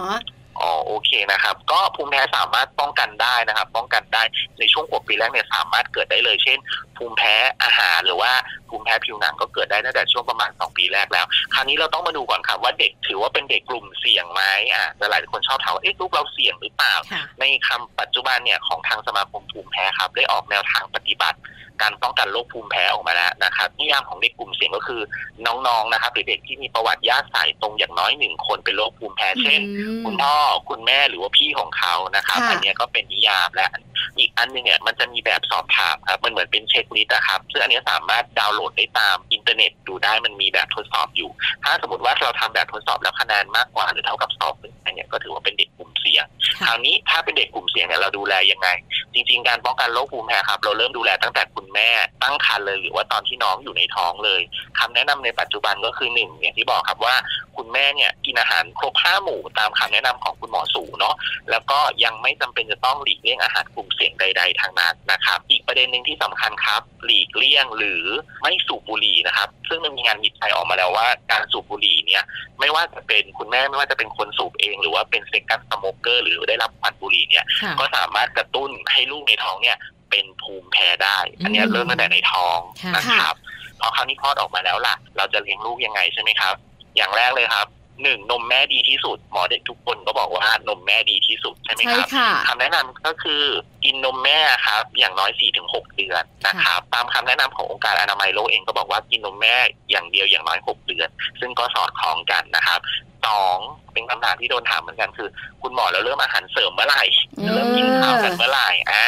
[0.62, 4.22] อ๋อโอเคนะครับ ก็ภูมิแพ้สามารถป้องกันได้นะครับ ป้องกันได้
[4.58, 6.58] ในช่วงขวบปีแรกเนี่ยสามารถเกิดได้เลยเช่น
[7.00, 8.32] ภูมิแพ้อาหารหรือว่า
[8.68, 14.42] ภูมิแพ้ผิวหนังก็เกิดได้ตั้งแต่ช่วงประมาณ 2 ปีแรกแล้ว คราวนี้เราต้องมาดูก่อนครับว่าเด็กถือว่าเป็นเด็กกลุ่มเสี่ยงไหม
[14.72, 21.38] อะแต่หลายคนชอบถามว่าเอ๊ะลูกเราเสี่ยงหรือเปล่าค่ะในคำปัจจุบันเนี่ยของทางสมาคมภูมิแพ้ครับได้ออกแนวทางปฏิบัติ
[21.82, 25.00] การป้องกันโรคภูมิแพ้ออกมาแล้วนะครับนิยามของเด็กกลุ่มเสี่ยงก็คือ
[25.46, 30.34] น้องๆนะครับหรือเด็กที่มีประวัติญาติสายตรงอย่างน้อยหนึ่งคนเป็นโรคภูมิแพ้เช่นอืมคุณพ่อ
[30.68, 33.89] คุณแม่หรือว่าพี่ของเขานะครับค่ะอันเนี้ยก็เป็นนิยามและอี
[34.28, 41.30] กอันหนึงเนี่ยมันจะมีแบบสอบถามครับมันเหมือนเป็นเช็คลิสต์นะครับซึ่งอันเนี้ยสามารถดาวน์โหลดได้ตามอินเทอร์เน็ตดูได้มันมีแบบทดสอบอยู่
[41.64, 46.26] ถ้าสมมติว่าเราทำแบบทดสอบแล้วคะแนนมากกว่าหรือเท่ากับสอบขึ้นไปเนี่ยก็ถือว่าเป็นเด็กกลุ่มเสี่ยง
[46.60, 48.68] ค่ะคราวนี้ถ้าเป็นเด็กกลุ่มเสี่ยงเนี่ยเราดูแลยังไง
[49.14, 51.88] จริง ๆ การป้องกันโรคภูมิแพ้ครับเราเริ่มดูแลตั้งแต่คุณแม่
[52.22, 54.40] ตั้งครรภ์เลยหรือว่าตอนที่น้องอยู่ในท้องเลย
[54.78, 57.14] คำแนะนำในปัจจุบันก็คือหนึ่งอย่างที่บอกครับว่า
[57.56, 61.14] คุณแม่เนี่ยกินอาหารครบห้าหมู่ตามคำแนะนำของคุณหมอสูเนาะ
[61.50, 68.04] แล้วก็ยังไม่จำเป็นจะต้องหลีกเลี่ยงอาหารกลุ่มเสี่ยงใด ๆทางนั้นนะครับ อีกประเด็นหนึ่งที่สำคัญครับ หลีกเลี่ยงหรือ
[68.42, 72.22] ไม่สูบบุหรี่นะครับ ซึ่งมันมีงานวิจัยออกมาแล้วว่าการสูบบุหรี่เนี่ย
[72.60, 79.76] ไม่ว่าจะเป็นคุณแม่ไม่ว่าจะเป็นคนสูบเอง หรือว่าเป็นเซ็กันสโมเกอร์หรือได้รับควันบุหรี่เนี่ยค่ะก็สามารถกระตุ้นให้ลูกในท้องเนี่ย
[80.10, 83.36] เป็นภูมิแพ้ได้ อันเนี้ยอืมเริ่มตั้งแต่ในท้องค่ะนะครับ
[83.80, 86.54] พอคราวนี้คลอดออกมาแล้วล่ะ เราจะเลี้ยงลูกยังไงใช่ไหมครับ
[86.96, 87.66] อย่างแรกเลยครับ
[88.02, 93.42] หนึ่งนมแม่ดีที่สุด หมอเด็กทุกคนก็บอกว่านมแม่ดีที่สุดใช่ไหมใช่ครับค่ะคำแนะนำก็คือ
[93.84, 95.30] กินนมแม่ครับอย่างน้อย
[95.62, 99.54] 4-6เดือนนะครับตามคำแนะนำขององค์การอนามัยโลกเองก็บอกว่ากินนมแม่
[99.90, 101.08] อย่างเดียวอย่างน้อย6เดือน
[101.40, 102.80] ซึ่งก็สอดคล้องกันนะครับ
[103.26, 103.58] สอง
[103.92, 105.28] เป็นคำถามที่โดนถามเหมือนกันคือ
[105.62, 107.04] คุณหมอแล้วเริ่มอาหารเสริมเมื่อไหร่
[107.38, 109.06] อืมเริ่มกินข้าวกันเมื่อไหร่อ่า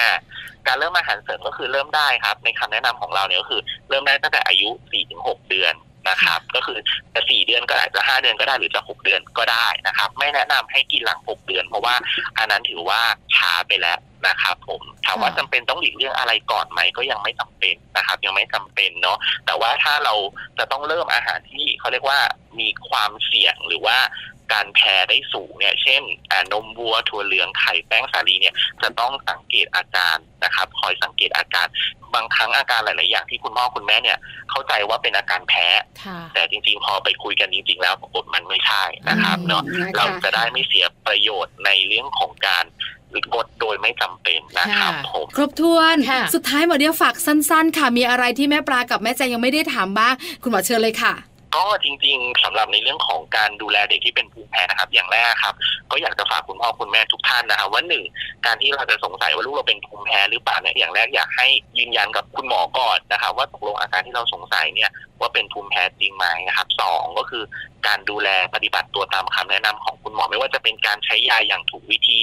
[0.66, 4.68] การเริ่มอาหารเสริมก็คือเริ่มได้ครับ ในคำแนะนำของเราเนี่ยก็คือ เริ่มได้ตั้งแต่อายุ
[5.08, 5.74] 4-6 เดือน
[6.08, 6.78] นะครับ ก็คือ
[7.14, 11.94] จะ4เดือนก็ได้จะ5เดือนก็ได้หรือจะ6เดือนก็ได้นะครับ ไม่แนะนำให้กินหลัง6เดือน เพราะว่า
[12.38, 13.00] อันนั้นถือว่า
[13.36, 20.14] ช้าไปแล้ว นะครับผมถามว่าจำเป็นต้องหลีกเลี่ยงอะไรก่อนไหมก็ยังไม่จำเป็นนะครับ ยังไม่จำเป็นเนาะแต่ว่าถ้าเรา
[20.58, 22.20] จะต้องเริ่มอาหารที่เขาเรียกว่า
[22.60, 23.98] มีความเสี่ยงหรือว่า
[24.52, 31.66] การแพ้ได้สูงเนี่ยเช่นอ่านมวัวถั่วเหลืองไข่แป้งสาลีเนี่ยจะต้องสังเกตอาการนะครับ คอยสังเกตอาการ
[32.14, 34.18] บางครั้งอาการหลาย ๆ อย่างที่คุณพ่อคุณแม่เนี่ย
[34.50, 35.66] เข้าใจว่าเป็นอาการแพ้
[36.04, 42.64] ค่ะแต่จริง ๆ พอไปคุยกันจริง ๆ แล้วปรากฏมันไม่ใช่นะครับเนาะนะคะเราจะได้ไม่เสียประโยชน์ในเรื่องของการ
[43.32, 51.12] งดโดยไม่จำเป็นนะครับค่ะผมครบถ้วนค่ะสุดท้ายหมอเดียวฝากสั้น ๆ ค่ะ มีอะไรที่แม่ปลากับแม่แจงยังไม่ได้ถามบ้างคุณหมอเชิญเลยค่ะ
[51.56, 55.54] ก็จริงๆสำหรับในเรื่องของการดูแลเด็กที่เป็นภูมิแพ้นะครับ อย่างแรกครับ
[55.90, 58.04] ก็อยากจะฝากคุณพ่อคุณแม่ทุกท่านนะครับว่าหนึ่ง
[58.46, 61.46] การที่เราจะสงสัยว่าลูกเราเป็นภูมิแพ้หรือเปล่าเนี่ยอย่างแรกอยากให้
[61.78, 64.90] ยืนยันกับคุณหมอก่อนนะครับว่าตกลงอาการที่เราสงสัยเนี่ย
[65.20, 67.44] ว่าเป็นภูมิแพ้จริงไหมนะครับสองก็คือ
[67.86, 72.20] การดูแลปฏิบัติตัวตามคำแนะนำของคุณหมอไม่ว่าจะเป็นการใช้ยาอย่างถูกวิธี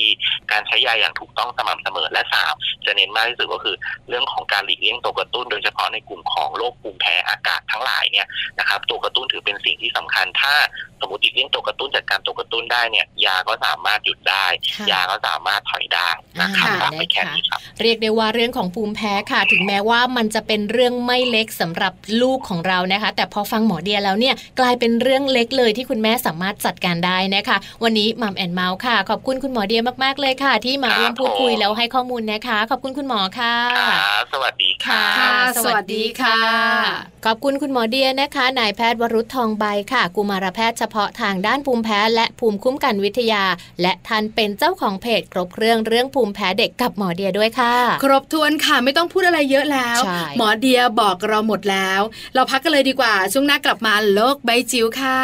[0.51, 2.53] การใช้ยาอย่างถูกต้องสม่ำเสมอและสาม
[2.85, 3.75] จะเน้นมากที่สุดก็คือ
[4.09, 8.27] เรื่องของการหลีกเลี่ยงตัวกระตุ้น โดยเฉพาะในกลุ่มของโรคภูมิแพ้อากาศทั้งหลายเนี่ย
[8.59, 10.53] นะครับตัวกระตุ้นถือเป็นสิ่งที่สำคัญ ถ้า
[11.01, 14.45] สมมติหลีกเลี่ยงตัวกระตุ้นจัดการตัวกระตุ้นได้เนี่ย ยาก็สามารถหยุดได้
[14.75, 16.09] ค่ะยาก็สามารถถอยได้
[16.41, 36.39] นะครับอ่าฝากไปแค่นี้ครับเรียกได้ว่าเรื่องของภูมิแพ้ค่ะ ถึงแม้ว่ามันจะเป็นเรื่องไม่เล็กสำหรับลูกของเรานะคะ แต่พอฟังหมอเดียแล้วเนี่ยกลายเป็นเรื่องเล็กเลยที่คุณแม่สามารถจัดการได้นะคะ วันนี้มัมแอนเมาส์ค่ะ ขอบคุณคุณหมอเดียมากๆเลยค่ะ ที่มาร่วมพูดคุยแล้วให้ข้อมูลนะคะ ขอบคุณคุณหมอค่ะครับสวัสดีครับค่ะ สวัสดีค่ะ
[37.25, 43.43] ขอบคุณคุณหมอเดียนะคะนายแพทย์วรุษทองใบค่ะ กุมารแพทย์เฉพาะทางด้านภูมิแพ้ และภูมิคุ้มกันวิทยา
[43.81, 52.01] และท่านเป็นเจ้าของเพจครบเครื่องเรื่องภูมิแพ้เด็กกับหมอเดียด้วยค่ะ ครบถ้วนค่ะไม่ต้องพูดอะไรเยอะแล้วใช่หมอเดียบอกเราหมดแล้ว
[52.33, 55.19] เราพักกันเลยดีกว่าช่วงหน้ากลับมาโลกใบจิ๋วค่ะ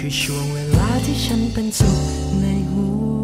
[0.00, 2.00] คือช่วงเวลาที่ฉันเป็นสุข
[2.40, 2.86] ในหั
[3.16, 3.17] ว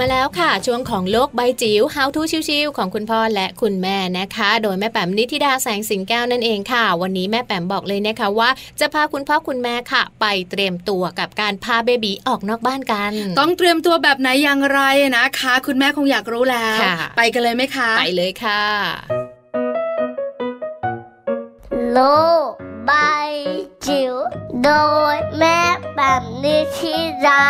[0.00, 14.80] มาแล้วค่ะ ช่วงของโลกใบจิ๋ว How to ชิวๆของคุณพ่อและคุณแม่นะคะ โดยแม่แปมนิธิดาแสงสิงแก้วนั่นเองค่ะ วันนี้แม่แปมบอกเลยนะคะว่า จะพาคุณพ่อคุณแม่ค่ะ ไปเตรียมตัวกับการพาเบบีออกนอกบ้านกัน ต้องเตรียมตัวแบบไหนอย่างไร
[15.16, 18.64] นะคะ คุณแม่คงอยากรู้แล้วค่ะไปกันเลยไหมคะ ไปเลยค่ะ
[21.92, 22.00] โล
[22.48, 22.98] ก ใบ
[23.86, 24.14] จิ๋ว
[24.64, 24.70] โด
[25.14, 25.60] ยแม่
[25.96, 26.94] แบบนิชิ
[27.26, 27.44] รา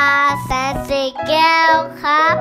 [0.45, 2.37] แสนสีแก้วครับ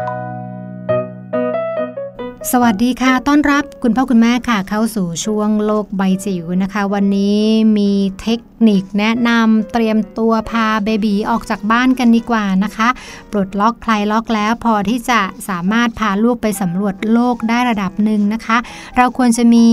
[2.51, 7.41] สวัสดีค่ะ ต้อนรับคุณพ่อคุณแม่ค่ะ เข้าสู่ช่วงโลกใบจิ๋วนะคะ วันนี้
[7.77, 12.87] มีเทคนิคแนะนำเตรียมตัวพาเบบีออกจากบ้านกันดีกว่านะคะ
[13.31, 18.57] ปลดล็อกคลายล็อกแล้ว พอที่จะสามารถพาลูกไปสำรวจโลกได้ระดับหนึ่งนะคะ
[18.97, 19.65] เราควรจะมี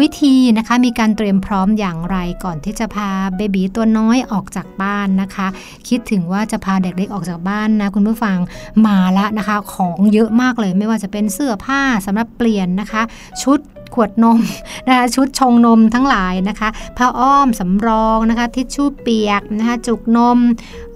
[0.00, 5.46] วิธีนะคะ มีการเตรียมพร้อมอย่างไรก่อนที่จะพาเบบีตัวน้อยออกจากบ้านนะคะ
[5.88, 8.38] คิดถึงว่าจะพาเด็กเล็กออกจากบ้านนะคุณผู้ฟัง
[8.86, 13.02] มาละนะคะ ของเยอะมากเลยไม่ว่าจะเป็นเสื้อผ้าสำหรับเปลี่ยนนะคะ
[13.42, 13.60] ชุด
[13.94, 14.40] ขวดนม
[14.88, 20.38] นะคะชุดชงนมทั้งหลายนะคะผ้าอ้อมสำรองนะคะทิชชู่เปียกนะคะจุกนม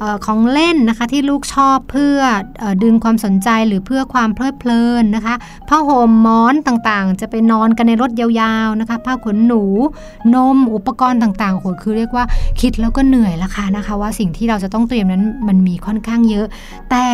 [0.03, 2.19] ออของเล่นนะคะที่ลูกชอบเพื่อ
[2.63, 5.35] อดึงความสนใจหรือเพื่อความเพลิดเพลินนะคะ
[5.69, 9.63] ผ้าห่มหมอนต่างๆ จะไปนอนกันในรถยาวๆนะคะผ้าขนหนู
[10.35, 12.25] นมอุปกรณ์ต่างๆโหคือเรียกว่า
[12.61, 16.47] คิดแล้วก็เหนื่อยละค่ะนะคะ ว่าสิ่งที่เราจะต้องเตรียมนั้นมันมีค่อนข้างเยอะ
[16.91, 17.05] แต่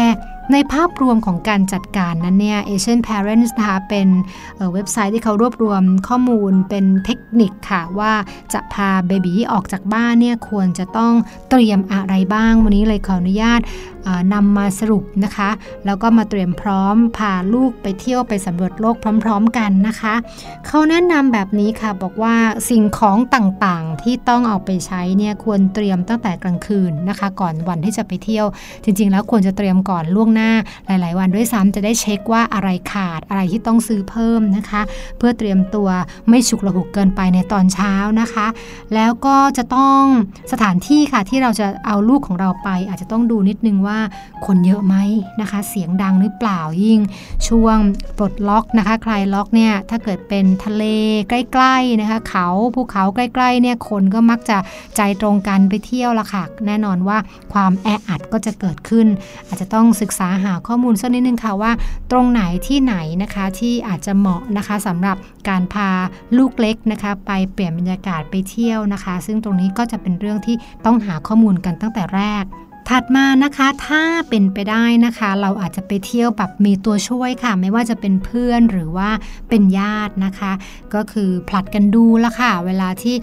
[0.53, 4.09] ในภาพรวมของการจัดการนั้นเนี่ย Asian Parents นะคะเป็น
[4.57, 8.13] เเว็บไซต์ที่เขารวบรวมข้อมูลเป็นเทคนิคค่ะ ว่า
[8.53, 11.13] จะพาเบบีออกจากบ้านเนี่ยควรจะต้อง
[11.51, 13.61] เตรียมอะไรบ้าง วันนี้เลยขออนุญาต
[14.35, 15.51] นำมาสรุปนะคะ
[15.87, 20.15] แล้วก็มาเตรียมพร้อมพาลูกไปเที่ยวไปสำรวจโลกพร้อม ๆ กันนะคะ
[20.67, 22.37] เขาแนะนำแบบนี้ค่ะบอกว่า
[22.71, 28.47] สิ่งของต่างๆที่ต้องเอาไปใช้เนี่ยควรเตรียมตั้งแต่กลางคืนนะคะ ก่อนวันที่จะไปเที่ยว
[28.85, 30.51] จริง ๆ แล้วควรจะเตรียมก่อนล่วงหน้า
[30.87, 34.83] หลาย ๆ วันด้วยซ้ำจะได้เช็คว่าอะไรขาดอะไรที่ต้องซื้อเพิ่มนะคะ
[35.19, 35.89] เพื่อเตรียมตัว
[36.29, 38.47] ไม่ฉุกระหุกเกินไปในตอนเช้านะคะ
[38.95, 40.03] แล้วก็จะต้อง
[40.53, 43.92] สถานที่ค่ะที่เราจะเอาลูกของเราไป อาจจะต้องดูนิดนึงว่า
[44.47, 44.95] คนเยอะไหม
[45.41, 47.01] นะคะ เสียงดังหรือเปล่ายิ่ง
[47.49, 47.79] ช่วง
[48.19, 50.85] ปลดล็อกนะคะ คลายล็อกเนี่ยถ้าเกิดเป็นทะเล
[51.29, 54.59] ใกล้ๆนะคะ เขาภูเขาใกล้ๆเนี่ยคนก็มักจะ
[54.97, 57.19] ใจตรงกันไปเที่ยวละค่ะ แน่นอนว่า
[57.53, 59.07] ความแออัดก็จะเกิดขึ้น
[59.47, 61.73] อาจจะต้องศึกษาหาข้อมูลสักนิดนึงค่ะว่า
[62.11, 65.17] ตรงไหนที่ไหนนะคะที่อาจจะเหมาะนะคะสำหรับ
[65.49, 65.89] การพา
[66.37, 72.45] ลูกเล็กนะคะ ไปเปลี่ยนบรรยากาศไปเที่ยวนะคะ ซึ่งตรงนี้ก็จะเป็นเรื่องที่ต้องหาข้อมูลกันตั้งแต่แรก
[72.89, 79.11] ถัดมานะคะถ้าเป็นไปได้นะคะ เราอาจจะไปเที่ยวแบบมีตัวช่วยค่ะ ไม่ว่าจะเป็นเพื่อนหรือว่า
[79.49, 80.53] เป็นญาตินะคะ
[80.95, 83.17] ก็คือผลัดกันดูละค่ะ เวลาที่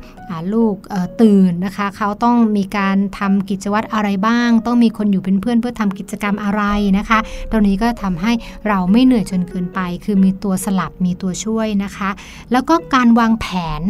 [0.54, 0.76] ลูก
[1.22, 6.64] ตื่นนะคะ เขาต้องมีการทำกิจวัตรอะไรบ้าง ต้องมีคนอยู่เป็นเพื่อนเพื่อทำกิจกรรมอะไร
[6.98, 7.20] นะคะ
[7.52, 8.32] ตรงนี้ก็ทำให้
[8.68, 12.10] เราไม่เหนื่อยจนเกินไป คือมีตัวสลับมีตัวช่วยนะคะ
[12.52, 13.46] แล้วก็การวางแผ
[13.80, 13.82] น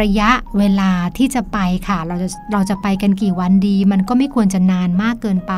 [0.00, 1.58] ระยะเวลาที่จะไป
[1.88, 5.54] ค่ะ เราจะเราจะไปกันกี่วันดี มันก็ไม่ควรจะนานมากากเกินไป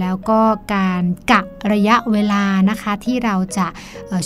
[0.00, 0.40] แล้วก็
[0.74, 1.40] การกะ
[1.72, 3.66] ระยะเวลานะคะที่เราจะ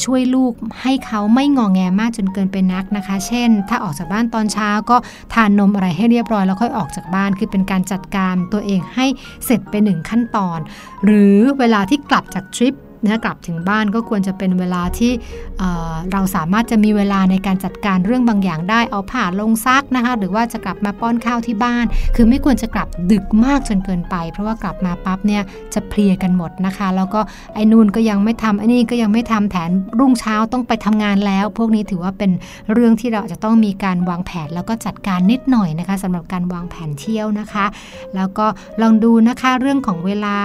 [0.04, 0.52] ช่วยลูก
[0.82, 4.96] ให้เขาไม่งอแงมากจนเกินไปนักนะคะ เช่น ถ้าออกจากบ้านตอนเช้าก็
[5.34, 9.06] ทานนมอะไรให้เรียบร้อยแล้วค่อยออกจากบ้าน คือเป็นการจัดการตัวเองให้
[9.44, 10.58] เสร็จไปหนึ่งขั้นตอน
[11.04, 12.74] หรือเวลาที่กลับจากทริป
[13.04, 15.12] นะกลับถึงบ้านก็ควรจะเป็นเวลาที่
[15.58, 21.84] เอ่อเราสามารถจะมีเวลาในการจัดการเรื่องบางอย่างได้เอาผ้าลงซักนะคะหรือว่าจะกลับมาป้อนข้าวที่บ้าน
[22.16, 25.42] คือไม่ควรจะกลับดึกมากจนเกินไป เพราะว่ากลับมาปั๊บเนี่ย
[25.74, 27.20] จะเพลียกันหมดนะคะ แล้วก็
[27.54, 32.30] ไอ้นูนก็ยังไม่ทำไอ้นี่ก็ยังไม่ทำแถมรุ่งเช้าต้องไปทำงานแล้ว พวกนี้ถือว่าเป็น
[32.72, 37.66] เรื่องที่เราจจะต้องมีการวางแผน แล้วก็จัดการนิดหน่อยนะคะสำหรับการวางแผนเที่ยวนะคะ
[38.16, 38.46] แล้วก็
[38.82, 40.36] ลองดูนะคะเรื่องของเวลา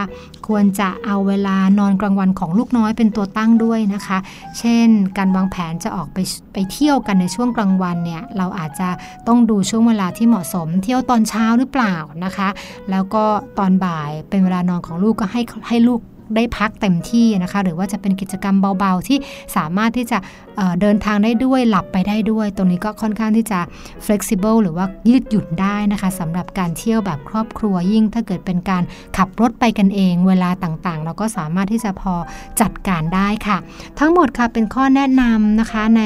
[0.47, 4.17] ควรจะเอาเวลานอนกลางวันของลูกน้อยเป็นตัวตั้งด้วยนะคะ
[4.59, 4.87] เช่น
[5.17, 6.17] การวางแผนจะออกไป
[6.53, 8.89] ไปเที่ยวกันในช่วงกลางวันเนี่ยเราอาจจะ
[9.27, 11.95] ต้องดูช่วงเวลาที่เหมาะสม เที่ยวตอนเช้าหรือเปล่า
[12.25, 12.49] นะคะ
[12.91, 13.23] แล้วก็
[13.59, 16.01] ตอนบ่ายเป็นเวลานอนของลูกก็ให้ให้ลูก
[16.35, 19.17] ได้พักเต็มที่นะคะ หรือว่าจะเป็นกิจกรรมเบาๆ ที่
[19.55, 20.17] สามารถที่จะ
[20.57, 23.59] เเดินทางได้ด้วยหลับไปได้ด้วย ตรงนี้ก็ค่อนข้างที่จะ
[24.05, 28.83] flexible หรือว่ายืดหยุ่นได้นะคะสำหรับการเที่ยวแบบครอบครัวยิ่ง ถ้าเกิดเป็นการ
[29.17, 32.13] ขับรถไปกันเอง เวลาต่างๆ เราก็สามารถที่จะพอ
[32.61, 33.57] จัดการได้ค่ะ
[33.99, 36.03] ทั้งหมดค่ะเป็นข้อแนะนำนะคะใน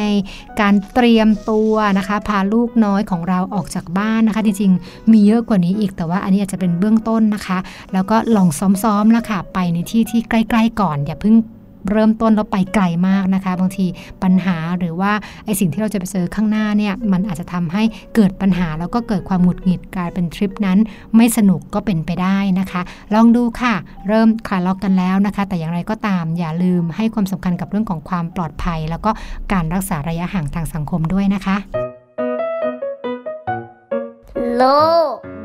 [0.62, 7.58] การเตรียมตัวนะคะพาลูกน้อยของเราออกจากบ้านนะคะ จริงๆ มีเยอะกว่านี้อีกแต่ว่าอันนี้อาจจะเป็นเบื้องต้นนะคะ
[7.94, 8.50] แล้วก็ลอง
[8.84, 11.36] ซ้อมๆแล้วค่ะไปในที่ที่ใกล้ๆก่อนอย่าเพิ่ง
[11.92, 13.86] เริ่มต้นแล้วไปไกลมากนะคะ บางที
[14.24, 15.12] ปัญหาหรือว่า
[15.46, 17.84] ไอสิ่งที่เราจะไปเจอข้างหน้าเนี่ยมันอาจจะทำให้
[18.16, 20.80] เกิดปัญหาแล้วก็เกิดความหงุดหงิดกลายเป็นทริปนั้น
[21.16, 22.82] ไม่สนุกก็เป็นไปได้นะคะ
[23.14, 23.74] ลองดูค่ะ
[24.08, 29.12] เริ่มคลายล็อกกันแล้วนะคะ แต่อย่างไรก็ตามอย่าลืมให้ความสำคัญกับเรื่องของความปลอดภัย แล้วก็
[29.54, 31.58] การรักษาระยะห่างทางสังคมด้วยนะคะ
[34.58, 34.64] โล
[35.12, 35.33] ก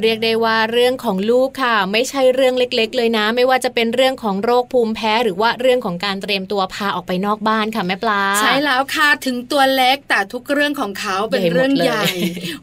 [0.00, 12.04] เรียกได้ว่าเรื่องของลูกค่ะ ไม่ใช่เรื่องเล็ก ๆ เลยนะ ไม่ว่าจะเป็นเรื่องของโรคภูมิแพ้หรือว่าเรื่องของการเตรียมตัวพาออกไปนอกบ้านค่ะแม่ปลา ใช่แล้วค่ะถึงตัวเล็กแต่ทุกเรื่องของเขาเป็นใหญ่หมดเรื่องเลยใหญ่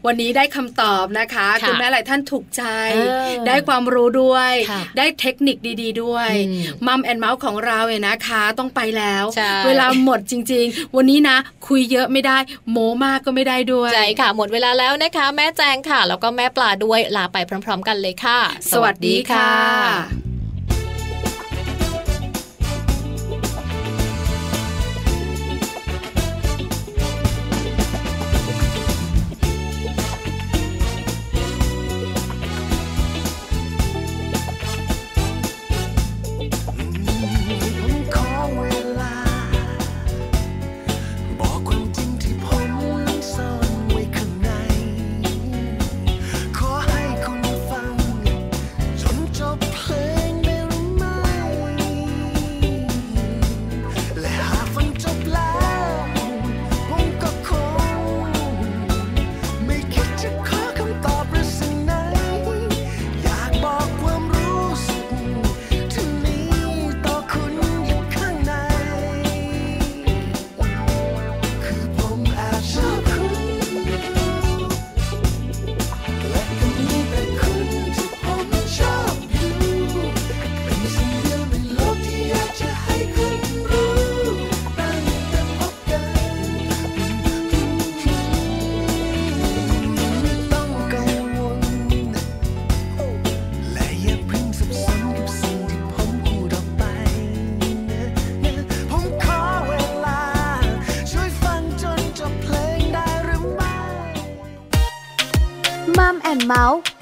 [0.06, 2.62] วันนี้ได้คำตอบนะคะค่ะคุณแม่หลายท่านถูกใจ
[2.92, 11.36] เออได้ความรู้ด้วยค่ะได้เทคนิคดี ๆ ด้วยอืมมัมแอนเมาส์ของเราเนี่ยนะคะต้องไปแล้วใช่เวลาหมดจริง ๆ วันนี้นะ
[11.68, 12.38] คุยเยอะไม่ได้
[12.70, 18.38] โมมากก็ไม่ได้ด้วยใช่ค่ะ หมดเวลาแล้วนะคะ แม่แจงค่ะ แล้วก็แม่ปลาด้วยลาไปพร้อม ๆ กันเลยค่ะ
[18.72, 20.33] สวัสดีค่ะ